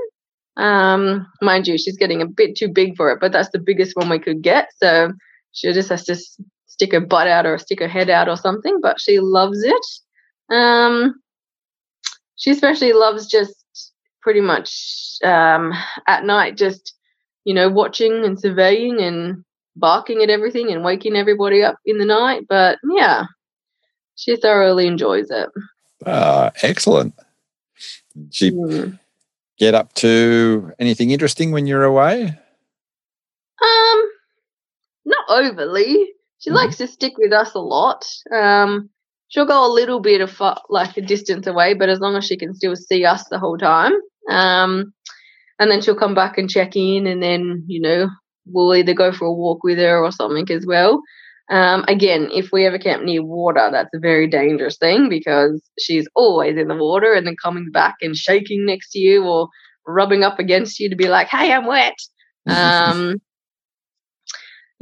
[0.57, 3.97] Um, mind you, she's getting a bit too big for it, but that's the biggest
[3.97, 4.69] one we could get.
[4.77, 5.13] So
[5.53, 6.17] she just has to
[6.75, 10.55] stick her butt out or stick her head out or something, but she loves it.
[10.55, 11.15] Um,
[12.35, 13.55] she especially loves just
[14.23, 15.73] pretty much um,
[16.09, 16.95] at night, just
[17.45, 19.45] you know, watching and surveying and
[19.77, 22.47] barking at everything and waking everybody up in the night.
[22.49, 23.25] But yeah,
[24.17, 25.51] she thoroughly enjoys it.
[26.05, 27.15] Uh, excellent.
[28.31, 28.99] She mm.
[29.59, 32.37] get up to anything interesting when you're away?
[33.63, 34.11] Um,
[35.05, 36.14] not overly.
[36.45, 36.55] She mm.
[36.55, 38.05] likes to stick with us a lot.
[38.35, 38.91] Um,
[39.29, 42.37] she'll go a little bit of like a distance away, but as long as she
[42.37, 43.93] can still see us the whole time.
[44.29, 44.93] Um,
[45.59, 48.09] and then she'll come back and check in, and then you know
[48.47, 51.01] we'll either go for a walk with her or something as well.
[51.51, 56.09] Um, again, if we ever camp near water, that's a very dangerous thing because she's
[56.15, 59.49] always in the water and then coming back and shaking next to you or
[59.87, 61.95] rubbing up against you to be like, "Hey, I'm wet."
[62.47, 63.23] Um,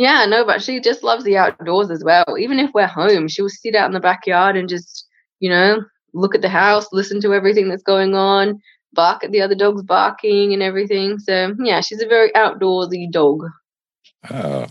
[0.03, 2.25] yeah, no, but she just loves the outdoors as well.
[2.37, 5.07] Even if we're home, she'll sit out in the backyard and just,
[5.39, 8.61] you know, look at the house, listen to everything that's going on,
[8.93, 11.21] bark at the other dogs barking and everything.
[11.21, 13.45] So yeah, she's a very outdoorsy dog.
[14.29, 14.67] Oh,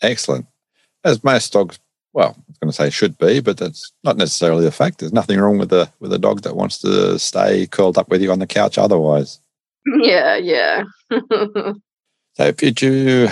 [0.00, 0.46] excellent.
[1.02, 1.80] As most dogs,
[2.12, 5.00] well, I was going to say should be, but that's not necessarily the fact.
[5.00, 8.22] There's nothing wrong with a with a dog that wants to stay curled up with
[8.22, 8.78] you on the couch.
[8.78, 9.40] Otherwise,
[9.98, 10.84] yeah, yeah.
[12.34, 13.28] so, did you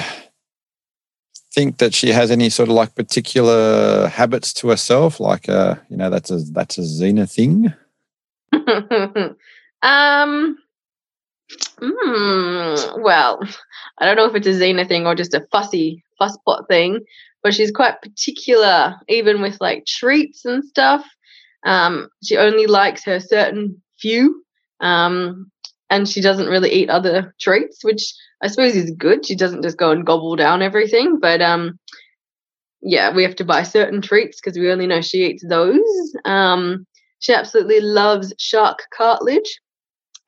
[1.55, 5.21] think that she has any sort of like particular habits to herself?
[5.21, 7.73] Like, uh, you know, that's a that's a Xena thing.
[9.83, 10.57] Um.
[11.79, 13.39] Mm, well,
[13.99, 17.01] I don't know if it's a Xena thing or just a fussy fusspot thing,
[17.43, 21.05] but she's quite particular, even with like treats and stuff.
[21.67, 24.43] Um, she only likes her certain few,
[24.81, 25.51] um,
[25.91, 29.27] and she doesn't really eat other treats, which I suppose is good.
[29.27, 31.79] She doesn't just go and gobble down everything, but um,
[32.83, 35.81] yeah, we have to buy certain treats because we only know she eats those.
[36.25, 36.87] Um,
[37.19, 39.61] she absolutely loves shark cartilage.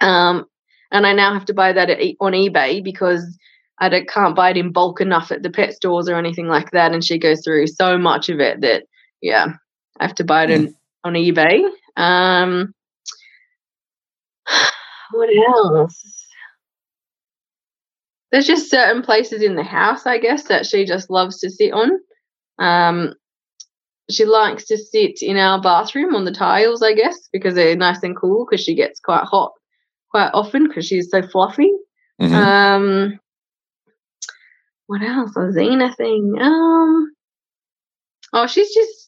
[0.00, 0.46] Um,
[0.90, 3.38] and I now have to buy that at, on eBay because
[3.78, 6.92] I can't buy it in bulk enough at the pet stores or anything like that.
[6.92, 8.84] And she goes through so much of it that,
[9.20, 9.48] yeah,
[10.00, 11.68] I have to buy it in, on eBay.
[11.96, 12.72] Um,
[15.12, 16.26] what else?
[18.32, 21.72] There's just certain places in the house, I guess, that she just loves to sit
[21.72, 21.90] on.
[22.58, 23.14] Um,
[24.10, 28.02] she likes to sit in our bathroom on the tiles, I guess, because they're nice
[28.02, 29.52] and cool because she gets quite hot
[30.10, 31.70] quite often because she's so fluffy.
[32.20, 32.34] Mm-hmm.
[32.34, 33.20] Um,
[34.86, 35.36] what else?
[35.36, 36.34] A Xena thing.
[36.40, 37.12] Um,
[38.32, 39.05] oh, she's just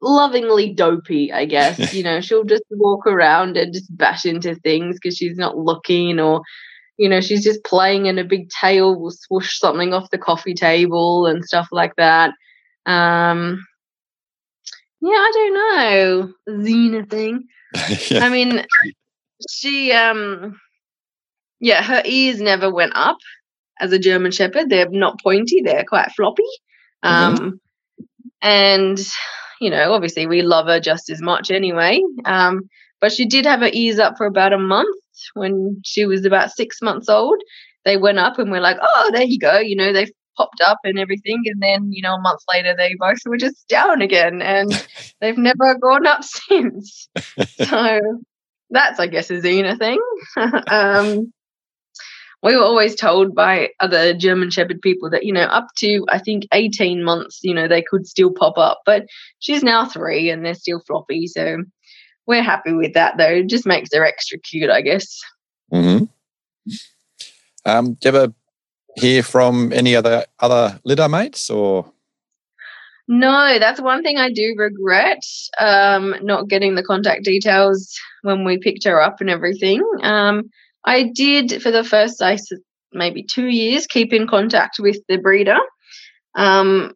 [0.00, 1.92] lovingly dopey, I guess.
[1.94, 6.20] you know, she'll just walk around and just bash into things because she's not looking
[6.20, 6.42] or
[6.98, 10.54] you know, she's just playing and a big tail will swoosh something off the coffee
[10.54, 12.32] table and stuff like that.
[12.86, 13.66] Um,
[15.02, 16.32] yeah, I don't know.
[16.64, 17.44] Xena thing.
[18.10, 18.24] yeah.
[18.24, 18.64] I mean,
[19.50, 20.58] she um
[21.60, 23.18] yeah, her ears never went up
[23.78, 24.70] as a German Shepherd.
[24.70, 26.42] They're not pointy, they're quite floppy.
[27.04, 27.36] Mm-hmm.
[27.36, 27.60] Um
[28.40, 28.98] and
[29.60, 32.00] you know, obviously we love her just as much anyway.
[32.24, 32.62] Um,
[33.00, 34.96] but she did have her ears up for about a month
[35.34, 37.40] when she was about six months old.
[37.84, 39.58] They went up and we're like, oh, there you go.
[39.58, 41.42] You know, they've popped up and everything.
[41.46, 44.70] And then, you know, a month later, they both were just down again and
[45.20, 47.08] they've never gone up since.
[47.64, 48.00] so
[48.70, 50.00] that's I guess a Xena thing.
[50.68, 51.32] um,
[52.42, 56.18] we were always told by other German Shepherd people that you know up to I
[56.18, 59.06] think eighteen months, you know, they could still pop up, but
[59.38, 61.64] she's now three and they're still floppy, so
[62.26, 63.36] we're happy with that though.
[63.36, 65.20] It just makes her extra cute, I guess.
[65.72, 66.04] Mm-hmm.
[67.64, 68.34] Um, do you ever
[68.96, 71.90] hear from any other other litter mates or?
[73.08, 75.22] No, that's one thing I do regret
[75.60, 79.80] um, not getting the contact details when we picked her up and everything.
[80.02, 80.50] Um,
[80.86, 82.38] I did for the first I
[82.92, 85.58] maybe two years keep in contact with the breeder,
[86.36, 86.94] um,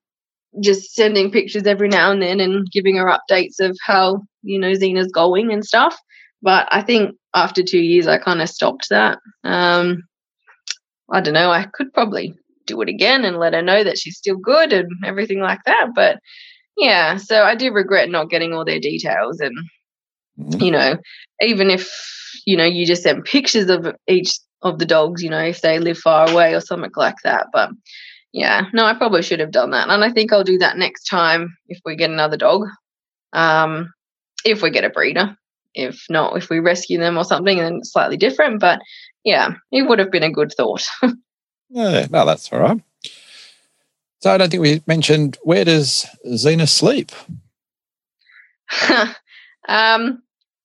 [0.62, 4.72] just sending pictures every now and then and giving her updates of how you know
[4.72, 5.96] Xena's going and stuff.
[6.42, 9.18] But I think after two years, I kind of stopped that.
[9.44, 10.04] Um,
[11.12, 11.50] I don't know.
[11.50, 12.34] I could probably
[12.66, 15.88] do it again and let her know that she's still good and everything like that.
[15.94, 16.20] But
[16.76, 19.52] yeah, so I do regret not getting all their details and
[20.40, 20.62] Mhm.
[20.62, 20.96] you know,
[21.40, 21.90] even if,
[22.46, 25.78] you know, you just send pictures of each of the dogs, you know, if they
[25.78, 27.46] live far away or something like that.
[27.52, 27.70] But
[28.32, 29.88] yeah, no, I probably should have done that.
[29.88, 32.62] And I think I'll do that next time if we get another dog.
[33.32, 33.92] Um,
[34.44, 35.36] if we get a breeder.
[35.72, 38.60] If not, if we rescue them or something, then it's slightly different.
[38.60, 38.80] But
[39.24, 40.86] yeah, it would have been a good thought.
[41.72, 42.80] Yeah, no, that's all right.
[44.20, 47.12] So I don't think we mentioned where does Xena sleep?
[49.68, 50.20] um,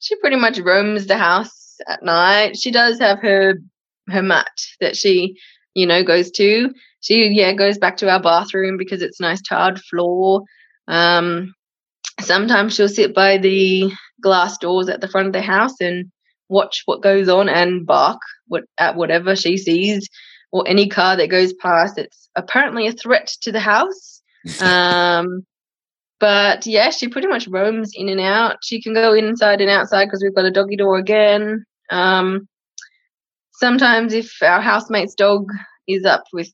[0.05, 2.57] she pretty much roams the house at night.
[2.57, 3.55] She does have her
[4.07, 5.35] her mat that she,
[5.73, 6.69] you know, goes to.
[7.01, 10.43] She yeah goes back to our bathroom because it's nice tarred floor.
[10.87, 11.55] Um,
[12.21, 13.91] sometimes she'll sit by the
[14.21, 16.11] glass doors at the front of the house and
[16.49, 20.07] watch what goes on and bark what at whatever she sees
[20.51, 21.97] or any car that goes past.
[21.97, 24.21] It's apparently a threat to the house.
[24.61, 25.47] Um,
[26.19, 28.57] but yeah, she pretty much roams in and out.
[28.63, 31.65] She can go inside and outside because we've got a doggy door again.
[31.91, 32.47] Um,
[33.53, 35.49] sometimes, if our housemate's dog
[35.87, 36.51] is up with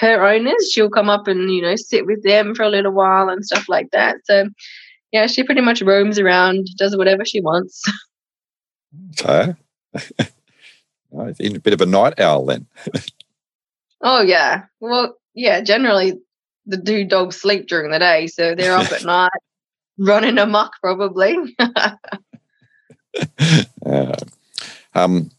[0.00, 3.28] her owners, she'll come up and you know sit with them for a little while
[3.28, 4.16] and stuff like that.
[4.24, 4.48] So
[5.12, 7.82] yeah, she pretty much roams around, does whatever she wants.
[9.20, 9.54] Okay.
[11.16, 12.66] Oh, a bit of a night owl then.
[14.06, 15.62] Oh yeah, well yeah.
[15.62, 16.20] Generally,
[16.66, 19.30] the two dogs sleep during the day, so they're up at night
[19.98, 21.36] running amok probably.
[23.86, 24.16] Uh,
[24.96, 25.30] um,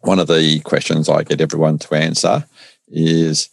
[0.00, 2.44] one of the questions I get everyone to answer
[2.88, 3.48] is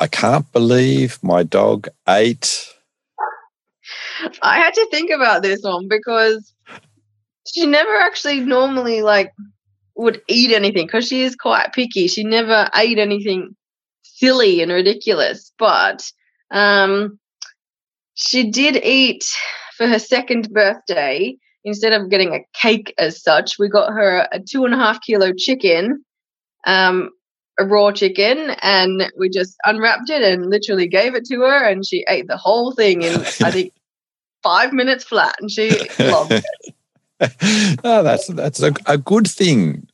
[0.00, 2.66] I can't believe my dog ate.
[4.40, 6.54] I had to think about this one because
[7.46, 9.34] she never actually normally like
[9.96, 12.08] would eat anything because she is quite picky.
[12.08, 13.54] She never ate anything
[14.22, 16.08] silly and ridiculous, but
[16.52, 17.18] um,
[18.14, 19.24] she did eat
[19.76, 21.36] for her second birthday.
[21.64, 25.00] Instead of getting a cake as such, we got her a two and a half
[25.00, 26.04] kilo chicken,
[26.66, 27.10] um,
[27.58, 31.86] a raw chicken, and we just unwrapped it and literally gave it to her, and
[31.86, 33.72] she ate the whole thing in I think
[34.42, 36.44] five minutes flat, and she loved it.
[37.84, 39.86] oh, that's that's a, a good thing.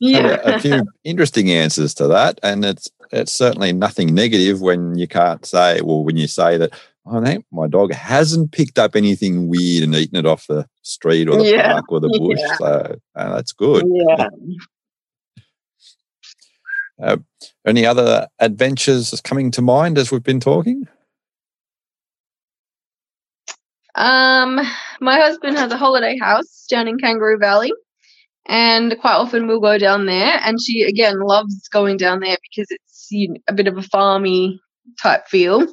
[0.00, 4.96] Yeah, a, a few interesting answers to that, and it's it's certainly nothing negative when
[4.98, 6.72] you can't say, well, when you say that,
[7.06, 11.28] oh, no, my dog hasn't picked up anything weird and eaten it off the street
[11.28, 11.72] or the Yeah.
[11.72, 12.38] park or the bush.
[12.40, 12.56] Yeah.
[12.56, 13.84] So uh, that's good.
[13.86, 14.28] yeah.
[17.66, 20.88] Any other adventures coming to mind as we've been talking?
[23.94, 24.60] Um,
[25.00, 27.72] my husband has a holiday house down in Kangaroo Valley,
[28.46, 30.40] and quite often we'll go down there.
[30.44, 33.82] And she again loves going down there because it's you know, a bit of a
[33.82, 34.58] farmy
[35.00, 35.66] type feel,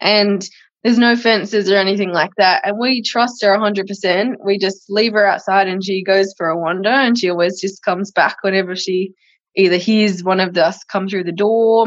[0.00, 0.48] and
[0.82, 2.62] there's no fences or anything like that.
[2.64, 4.34] And we trust her 100%.
[4.44, 7.82] We just leave her outside, and she goes for a wander, and she always just
[7.82, 9.12] comes back whenever she
[9.56, 11.86] either hears one of us come through the door,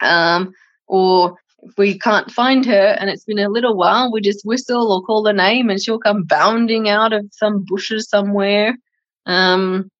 [0.00, 0.52] um,
[0.86, 4.92] or if we can't find her and it's been a little while, we just whistle
[4.92, 8.76] or call her name and she'll come bounding out of some bushes somewhere.
[9.26, 9.90] Um,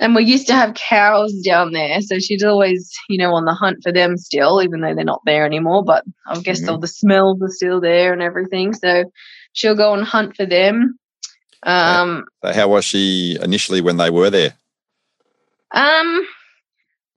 [0.00, 3.54] and we used to have cows down there, so she's always, you know, on the
[3.54, 5.84] hunt for them still, even though they're not there anymore.
[5.84, 6.68] But I guess Mhm.
[6.70, 8.74] all the smells are still there and everything.
[8.74, 9.10] So
[9.52, 10.98] she'll go and hunt for them.
[11.62, 14.54] Um, So how was she initially when they were there?
[15.72, 16.26] Um,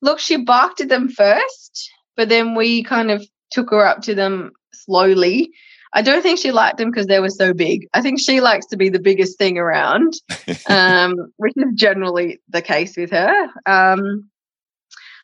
[0.01, 4.15] look, she barked at them first, but then we kind of took her up to
[4.15, 5.51] them slowly.
[5.93, 7.87] I don't think she liked them because they were so big.
[7.93, 10.13] I think she likes to be the biggest thing around,
[10.69, 13.47] um, which is generally the case with her.
[13.65, 14.29] Um,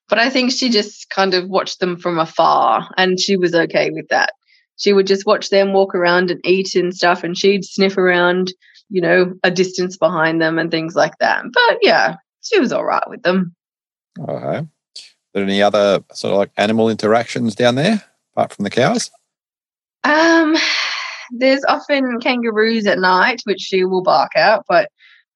[0.10, 3.92] but I think she just kind of watched them from afar and she was okay
[3.92, 4.32] with that.
[4.78, 8.52] She would just watch them walk around and eat and stuff, and she'd sniff around,
[8.90, 11.44] you know, a distance behind them and things like that.
[11.54, 13.56] But yeah, she was all right with them.
[14.20, 14.58] Okay.
[14.58, 14.68] Are
[15.34, 19.12] there any other sort of like animal interactions down there apart from the cows?
[20.06, 20.56] Um,
[21.32, 24.90] there's often kangaroos at night, which she will bark at, but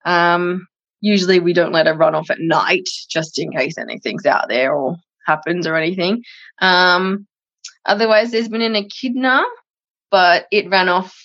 [0.05, 0.67] um,
[1.01, 4.73] usually we don't let her run off at night just in case anything's out there
[4.73, 4.95] or
[5.25, 6.23] happens or anything.
[6.61, 7.27] Um,
[7.85, 9.43] otherwise, there's been an echidna,
[10.11, 11.15] but it ran off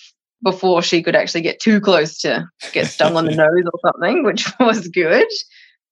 [0.43, 4.23] before she could actually get too close to get stung on the nose or something,
[4.23, 5.27] which was good.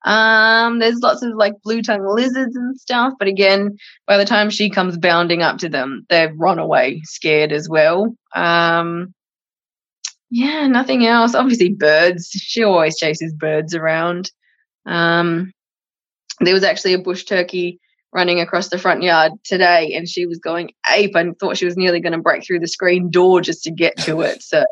[0.04, 4.50] Um, there's lots of like blue tongue lizards and stuff, but again, by the time
[4.50, 8.16] she comes bounding up to them, they've run away scared as well.
[8.36, 9.14] Um,
[10.30, 11.36] yeah, nothing else.
[11.36, 12.30] Obviously, birds.
[12.30, 14.32] She always chases birds around.
[14.86, 15.52] Um,
[16.40, 17.80] there was actually a bush turkey
[18.12, 21.78] running across the front yard today, and she was going ape and thought she was
[21.78, 24.42] nearly going to break through the screen door just to get to it.
[24.44, 24.64] So,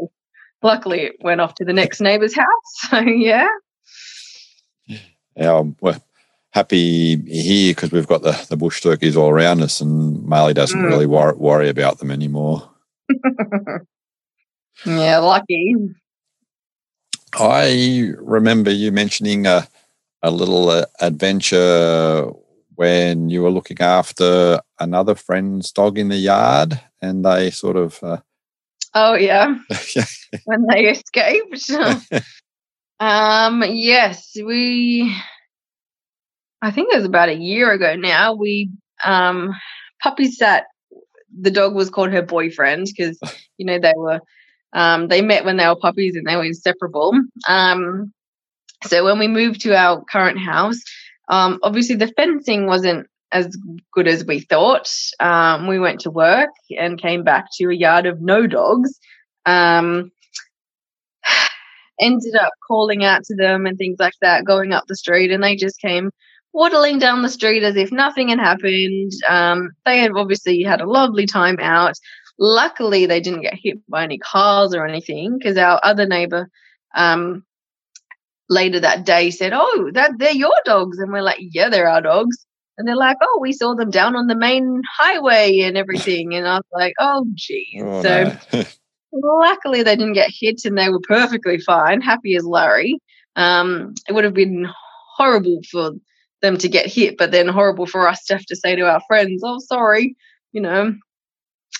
[0.63, 2.45] luckily it went off to the next neighbor's house.
[2.89, 3.47] So yeah.
[5.36, 5.99] Yeah, we're
[6.51, 10.79] happy here because we've got the, the bush turkeys all around us, and Marley doesn't
[10.82, 10.88] Mm.
[10.88, 12.69] really wor- worry about them anymore.
[14.86, 15.75] yeah, lucky.
[17.34, 19.67] I remember you mentioning a,
[20.21, 22.29] a little uh, adventure
[22.75, 28.03] when you were looking after another friend's dog in the yard, and they sort of.
[28.03, 28.17] Uh,
[28.93, 29.55] Oh yeah,
[30.43, 31.71] when they escaped.
[33.02, 35.14] um, yes, we.
[36.62, 38.34] I think it was about a year ago now.
[38.34, 38.70] We
[39.04, 39.49] um,
[40.02, 40.66] puppy sat.
[41.39, 43.20] The dog was called her boyfriend because
[43.58, 44.22] you know they were.
[44.74, 47.14] Um, they met when they were puppies and they were inseparable.
[47.49, 48.14] Um,
[48.86, 50.80] so when we moved to our current house,
[51.28, 53.58] um, obviously the fencing wasn't as
[53.93, 54.89] good as we thought.
[55.20, 58.97] Um, we went to work and came back to a yard of no dogs.
[59.45, 60.12] Um,
[62.02, 65.43] ended up calling out to them and things like that, going up the street, and
[65.43, 66.10] they just came
[66.54, 69.12] waddling down the street as if nothing had happened.
[69.28, 71.93] Um, they had obviously had a lovely time out.
[72.39, 76.49] Luckily, they didn't get hit by any cars or anything because our other neighbor
[76.95, 77.43] um,
[78.49, 82.02] later that day said, "Oh, that they're your dogs," and we're like, "Yeah, they're our
[82.02, 82.45] dogs."
[82.78, 86.47] And they're like, "Oh, we saw them down on the main highway and everything." And
[86.47, 88.64] I was like, "Oh, geez." oh, so no.
[89.14, 92.99] luckily, they didn't get hit and they were perfectly fine, happy as Larry.
[93.36, 94.68] Um, it would have been
[95.18, 95.91] horrible for
[96.41, 99.01] them to get hit, but then horrible for us to have to say to our
[99.07, 100.16] friends, "Oh, sorry,"
[100.51, 100.95] you know.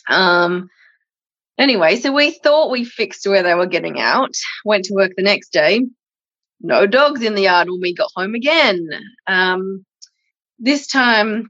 [0.10, 0.70] Um.
[1.58, 4.32] Anyway, so we thought we fixed where they were getting out.
[4.66, 5.82] Went to work the next day.
[6.62, 8.88] No dogs in the yard when we got home again.
[9.28, 9.86] Um,
[10.60, 11.50] this time,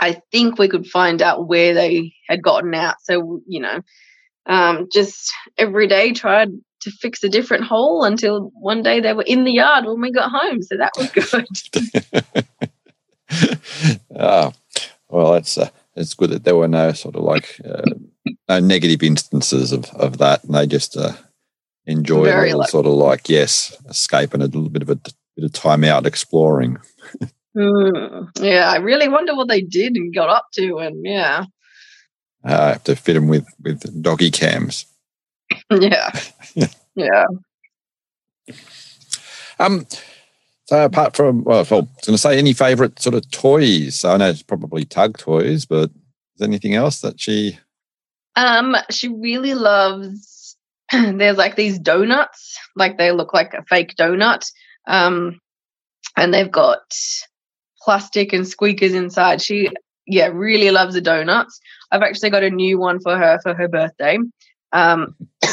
[0.00, 2.96] I think we could find out where they had gotten out.
[3.02, 3.80] So you know,
[4.48, 9.24] um, just every day tried to fix a different hole until one day they were
[9.24, 10.62] in the yard when we got home.
[10.62, 11.46] So that was good.
[14.16, 14.52] oh,
[15.08, 17.82] well, that's uh, it's good that there were no sort of like uh,
[18.48, 21.12] no negative instances of, of that, and they just uh,
[21.86, 25.14] enjoyed a little sort of like yes, escape and a little bit of a bit
[25.44, 26.78] of time out exploring.
[27.56, 28.26] Hmm.
[28.40, 30.78] yeah, I really wonder what they did and got up to.
[30.78, 31.44] And yeah,
[32.44, 34.86] Uh, I have to fit them with with doggy cams.
[35.70, 36.10] yeah,
[36.94, 37.24] yeah.
[39.58, 39.86] Um,
[40.66, 43.98] so apart from well, well I was going to say any favourite sort of toys.
[43.98, 47.58] So I know it's probably tug toys, but is there anything else that she?
[48.36, 50.56] Um, she really loves.
[50.92, 54.44] There's like these donuts, like they look like a fake donut.
[54.86, 55.40] Um,
[56.16, 56.80] and they've got
[57.82, 59.40] plastic and squeakers inside.
[59.40, 59.70] She,
[60.08, 61.60] yeah, really loves the donuts.
[61.92, 64.18] I've actually got a new one for her for her birthday.
[64.72, 65.14] Um,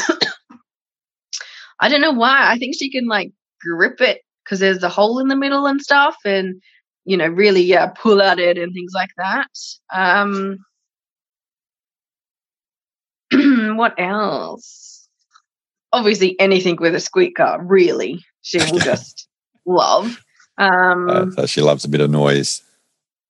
[1.80, 2.50] I don't know why.
[2.50, 5.80] I think she can like grip it because there's a hole in the middle and
[5.80, 6.60] stuff, and
[7.04, 9.48] you know, really, yeah, pull at it and things like that.
[9.94, 10.58] Um,
[13.76, 15.08] what else?
[15.92, 19.28] Obviously, anything with a squeaker, really, she will just
[19.66, 20.20] love.
[20.58, 22.62] Um, Uh, so she loves a bit of noise.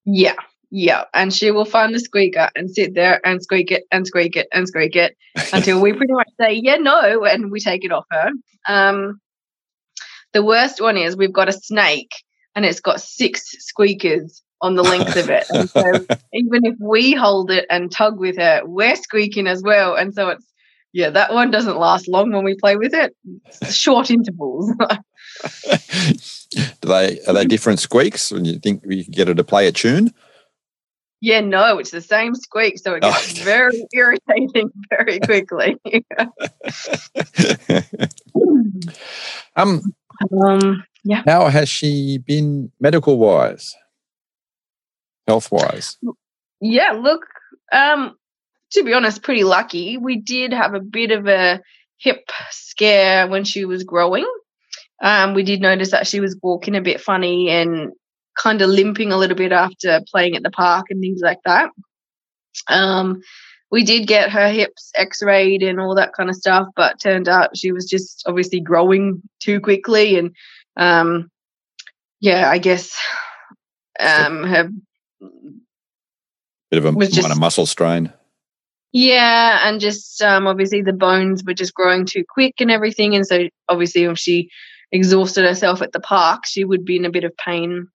[0.04, 0.34] yeah,
[0.78, 1.04] yeah.
[1.14, 4.46] And she will find the squeaker and sit there and squeak it and squeak it
[4.52, 5.16] and squeak it
[5.54, 8.30] until we pretty much say, yeah, no, and we take it off her.
[8.68, 9.18] Um,
[10.34, 12.12] the worst one is we've got a snake
[12.54, 15.46] and it's got six squeakers on the length of it.
[15.48, 15.80] And so
[16.34, 19.94] even if we hold it and tug with her, we're squeaking as well.
[19.94, 20.44] And so it's,
[20.92, 23.16] yeah, that one doesn't last long when we play with it.
[23.62, 24.70] It's short intervals.
[26.50, 29.66] Do they are they different squeaks when you think you can get her to play
[29.68, 30.12] a tune?
[31.26, 33.42] Yeah, no, it's the same squeak, so it gets Oh.
[33.42, 35.76] very irritating very quickly.
[39.56, 39.82] um,
[40.46, 43.74] um, yeah, how has she been medical wise,
[45.26, 45.96] health wise?
[46.60, 46.92] yeah.
[46.92, 47.26] Look,
[47.72, 48.14] um,
[48.74, 49.96] to be honest, pretty lucky.
[49.96, 51.60] We did have a bit of a
[51.98, 54.26] hip scare when she was growing.
[55.02, 57.90] Um, we did notice that she was walking a bit funny and
[58.36, 61.70] kind of limping a little bit after playing at the park and things like that.
[62.68, 63.22] Um,
[63.70, 67.56] we did get her hips x-rayed and all that kind of stuff, but turned out
[67.56, 70.34] she was just obviously growing too quickly and
[70.76, 71.30] um,
[72.20, 72.96] yeah, I guess
[73.98, 74.70] um, her
[76.70, 78.12] Bit of a Was just- muscle strain.
[78.92, 83.26] Yeah, and just um, obviously the bones were just growing too quick and everything, and
[83.26, 84.48] so obviously if she
[84.90, 87.88] exhausted herself at the park, she would be in a bit of pain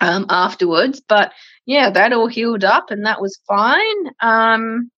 [0.00, 1.00] um, afterwards.
[1.06, 1.32] But
[1.66, 3.96] yeah, that all healed up, and that was fine.
[4.22, 4.90] Um,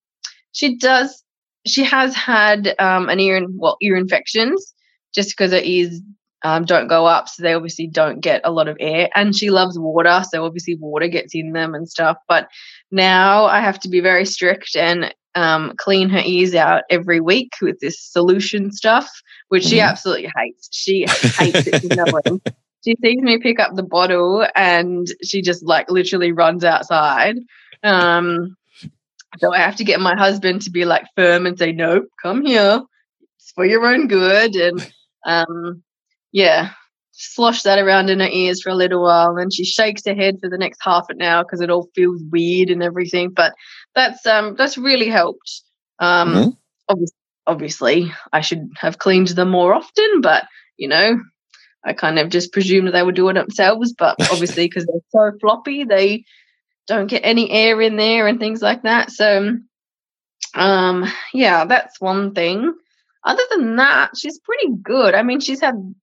[0.53, 1.22] she does.
[1.66, 4.72] she has had um, an ear in, well ear infections
[5.14, 6.01] just because her ears
[6.42, 9.09] um, don't go up, so they obviously don't get a lot of air.
[9.14, 12.16] And she loves water, so obviously water gets in them and stuff.
[12.28, 12.48] But
[12.90, 17.53] now I have to be very strict and um, clean her ears out every week
[17.61, 19.09] with this solution stuff,
[19.48, 19.88] which she Mhm.
[19.88, 20.68] absolutely hates.
[20.72, 21.05] She
[21.38, 22.40] hates it to no end.
[22.84, 27.36] She sees me pick up the bottle and she just like literally runs outside.
[27.82, 28.56] Um,
[29.38, 32.44] so I have to get my husband to be like firm and say, "Nope, come
[32.44, 32.82] here.
[33.36, 34.92] It's for your own good." And
[35.26, 35.82] um,
[36.32, 36.70] yeah,
[37.12, 40.14] slosh that around in her ears for a little while, and then she shakes her
[40.14, 43.30] head for the next half an hour because it all feels weird and everything.
[43.30, 43.54] But
[43.94, 45.62] that's um that's really helped.
[46.00, 46.56] Um, Mhm.
[46.88, 47.16] obviously,
[47.46, 50.44] obviously, I should have cleaned them more often, but
[50.76, 51.20] you know,
[51.84, 53.92] I kind of just presumed they would do it themselves.
[53.92, 56.24] But obviously, because they're so floppy, they
[56.86, 59.10] don't get any air in there and things like that.
[59.10, 59.58] So,
[60.54, 62.74] um, yeah, that's one thing.
[63.24, 65.14] Other than that, she's pretty good.
[65.14, 65.94] I mean, she's had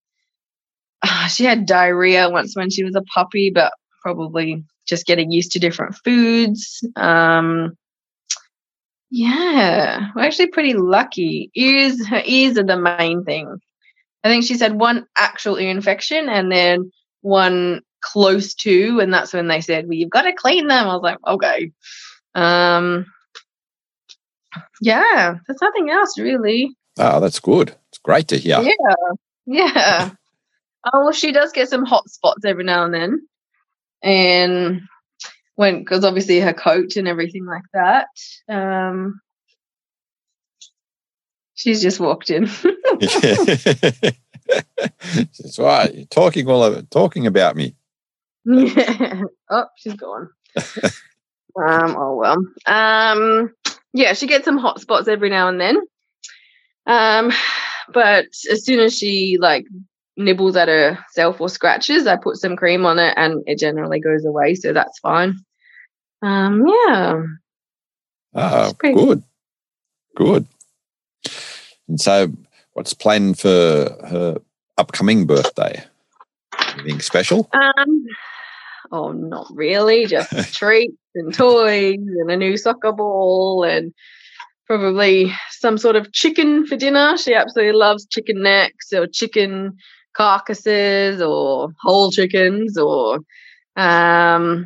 [1.30, 5.60] she had diarrhea once when she was a puppy, but probably just getting used to
[5.60, 6.86] different foods.
[6.96, 7.78] Um,
[9.10, 11.50] yeah, we're actually pretty lucky.
[11.56, 13.60] Ears, her ears are the main thing.
[14.24, 16.92] I think she's had one actual ear infection and then
[17.22, 20.94] one close to, and that's when they said, "Well, you've got to clean them." I
[20.94, 21.72] was like, "Okay."
[22.36, 23.06] Um,
[24.82, 26.76] yeah, there's nothing else really.
[27.00, 27.76] Oh, that's good.
[27.90, 28.62] It's great to hear.
[28.62, 28.96] Yeah.
[29.50, 30.10] Yeah.
[30.94, 33.28] oh, well, she does get some hot spots every now and then.
[34.04, 34.82] And
[35.56, 38.08] when, because obviously her coat and everything like that.
[38.50, 39.22] Um,
[41.58, 42.46] she's just walked in.
[44.78, 45.94] That's right.
[45.94, 47.76] You're talking all of talking about me.
[48.46, 49.24] yeah.
[49.50, 50.30] Oh, she's gone.
[50.58, 52.38] um, oh well.
[52.66, 53.54] Um,
[53.94, 55.78] yeah, she gets some hot spots every now and then.
[56.86, 57.32] Um,
[57.94, 59.66] but as soon as she like
[60.18, 64.26] nibbles at herself or scratches, I put some cream on it and it generally goes
[64.26, 65.36] away, so that's fine.
[66.22, 67.22] Um, yeah.
[68.34, 69.24] Oh, pretty- good.
[70.16, 70.46] Good.
[71.88, 72.32] And so
[72.74, 74.38] what's planned for her
[74.78, 75.84] upcoming birthday?
[76.74, 77.50] Anything special?
[77.54, 78.06] Um,
[78.92, 80.06] oh, not really.
[80.06, 83.94] Just treats and toys and a new soccer ball and
[84.66, 87.18] probably some sort of chicken for dinner.
[87.18, 89.78] She absolutely loves chicken necks or chicken
[90.14, 93.20] carcasses or whole chickens or
[93.78, 94.66] um,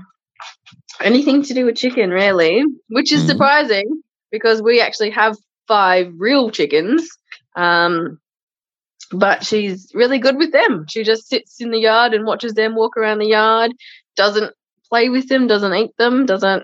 [1.01, 3.27] anything to do with chicken, really, which is Mhm.
[3.27, 4.01] surprising
[4.31, 5.37] because we actually have
[5.71, 7.09] five real chickens.
[7.55, 8.19] Um,
[9.13, 10.85] but she's really good with them.
[10.89, 13.71] She just sits in the yard and watches them walk around the yard,
[14.17, 14.53] doesn't
[14.89, 16.63] play with them, doesn't eat them, doesn't.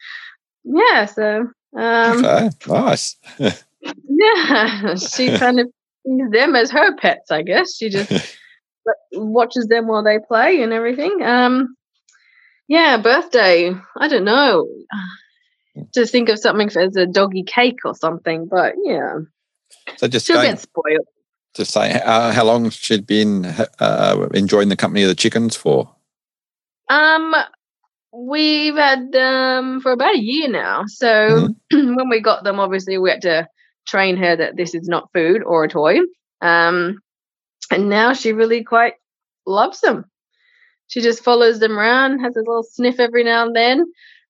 [0.64, 3.16] yeah, so um, okay, nice.
[3.38, 5.68] yeah, she kind of
[6.04, 7.76] sees them as her pets, I guess.
[7.76, 8.36] She just
[9.12, 11.22] watches them while they play and everything.
[11.22, 11.76] Um,
[12.66, 13.72] yeah, birthday.
[13.96, 14.66] I don't know.
[15.94, 19.20] To think of something as a doggy cake or something, but yeah,
[19.96, 21.06] so just she'll going get spoiled.
[21.54, 23.46] to say uh, how long she'd been
[23.78, 25.94] uh, enjoying the company of the chickens for.
[26.88, 27.34] Um,
[28.12, 30.84] we've had them for about a year now.
[30.86, 33.48] So when we got them, obviously we had to
[33.86, 35.98] train her that this is not food or a toy.
[36.40, 36.98] Um,
[37.70, 38.94] and now she really quite
[39.46, 40.04] loves them.
[40.88, 43.86] She just follows them around, has a little sniff every now and then.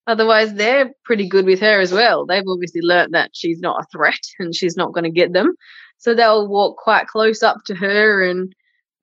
[0.06, 2.26] Otherwise, they're pretty good with her as well.
[2.26, 5.54] They've obviously learnt that she's not a threat and she's not going to get them.
[5.98, 8.52] So they'll walk quite close up to her and,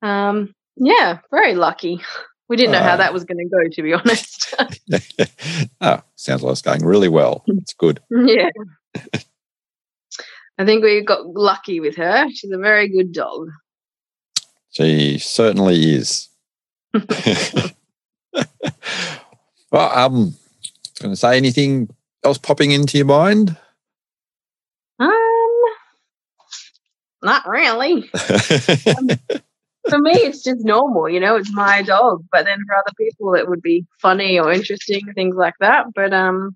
[0.02, 2.00] um, yeah, very lucky.
[2.48, 2.90] We didn't know Ah.
[2.90, 4.54] how that was going to go, to be honest.
[5.80, 7.44] oh, sounds like it's going really well.
[7.46, 8.00] It's good.
[8.10, 8.50] yeah.
[10.58, 12.28] I think we got lucky with her.
[12.30, 13.48] She's a very good dog.
[14.72, 16.28] She certainly is.
[19.72, 20.34] well, um,
[21.00, 21.88] going to say anything
[22.24, 23.56] else popping into your mind?
[24.98, 25.62] Um,
[27.22, 28.02] not really.
[29.88, 31.08] For me, it's just normal.
[31.08, 32.24] You know, it's my dog.
[32.30, 35.86] But then for other people, it would be funny or interesting, things like that.
[35.94, 36.54] But um,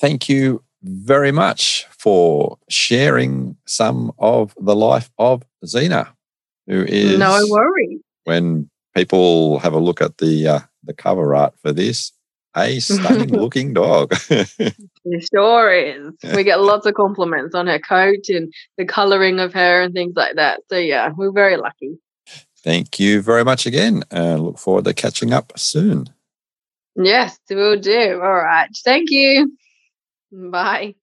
[0.00, 6.08] Thank you very much for sharing some of the life of Xena,
[6.66, 8.00] who is no worries.
[8.24, 12.12] when people have a look at the uh, the cover art for this,
[12.56, 14.14] a stunning looking dog.
[15.02, 16.12] It sure is.
[16.34, 20.12] We get lots of compliments on her coat and the coloring of her and things
[20.14, 20.60] like that.
[20.68, 21.98] So yeah, we're very lucky.
[22.62, 24.02] Thank you very much again.
[24.10, 26.08] And look forward to catching up soon.
[26.96, 28.20] Yes, we'll do.
[28.22, 28.68] All right.
[28.84, 29.56] Thank you.
[30.30, 30.96] Bye.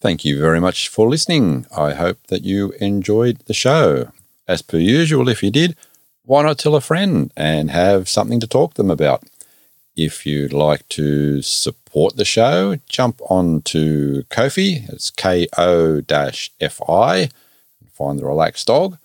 [0.00, 1.66] Thank you very much for listening.
[1.76, 4.12] I hope that you enjoyed the show.
[4.48, 5.76] As per usual, if you did,
[6.24, 9.24] why not tell a friend and have something to talk to them about?
[9.94, 14.86] If you'd like to support the show, jump on to Ko-fi.
[14.88, 15.56] It's ko-fi.
[17.92, 18.96] Find the relaxed dog.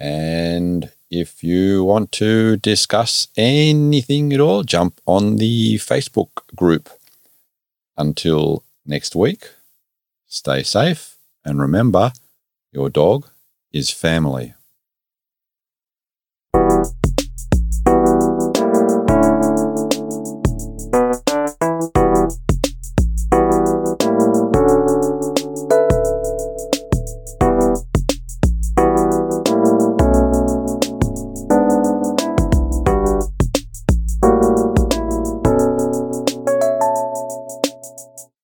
[0.00, 6.90] And if you want to discuss anything at all, jump on the Facebook group.
[7.96, 9.50] Until next week,
[10.26, 12.12] stay safe and remember
[12.72, 13.28] your dog
[13.72, 14.55] is family.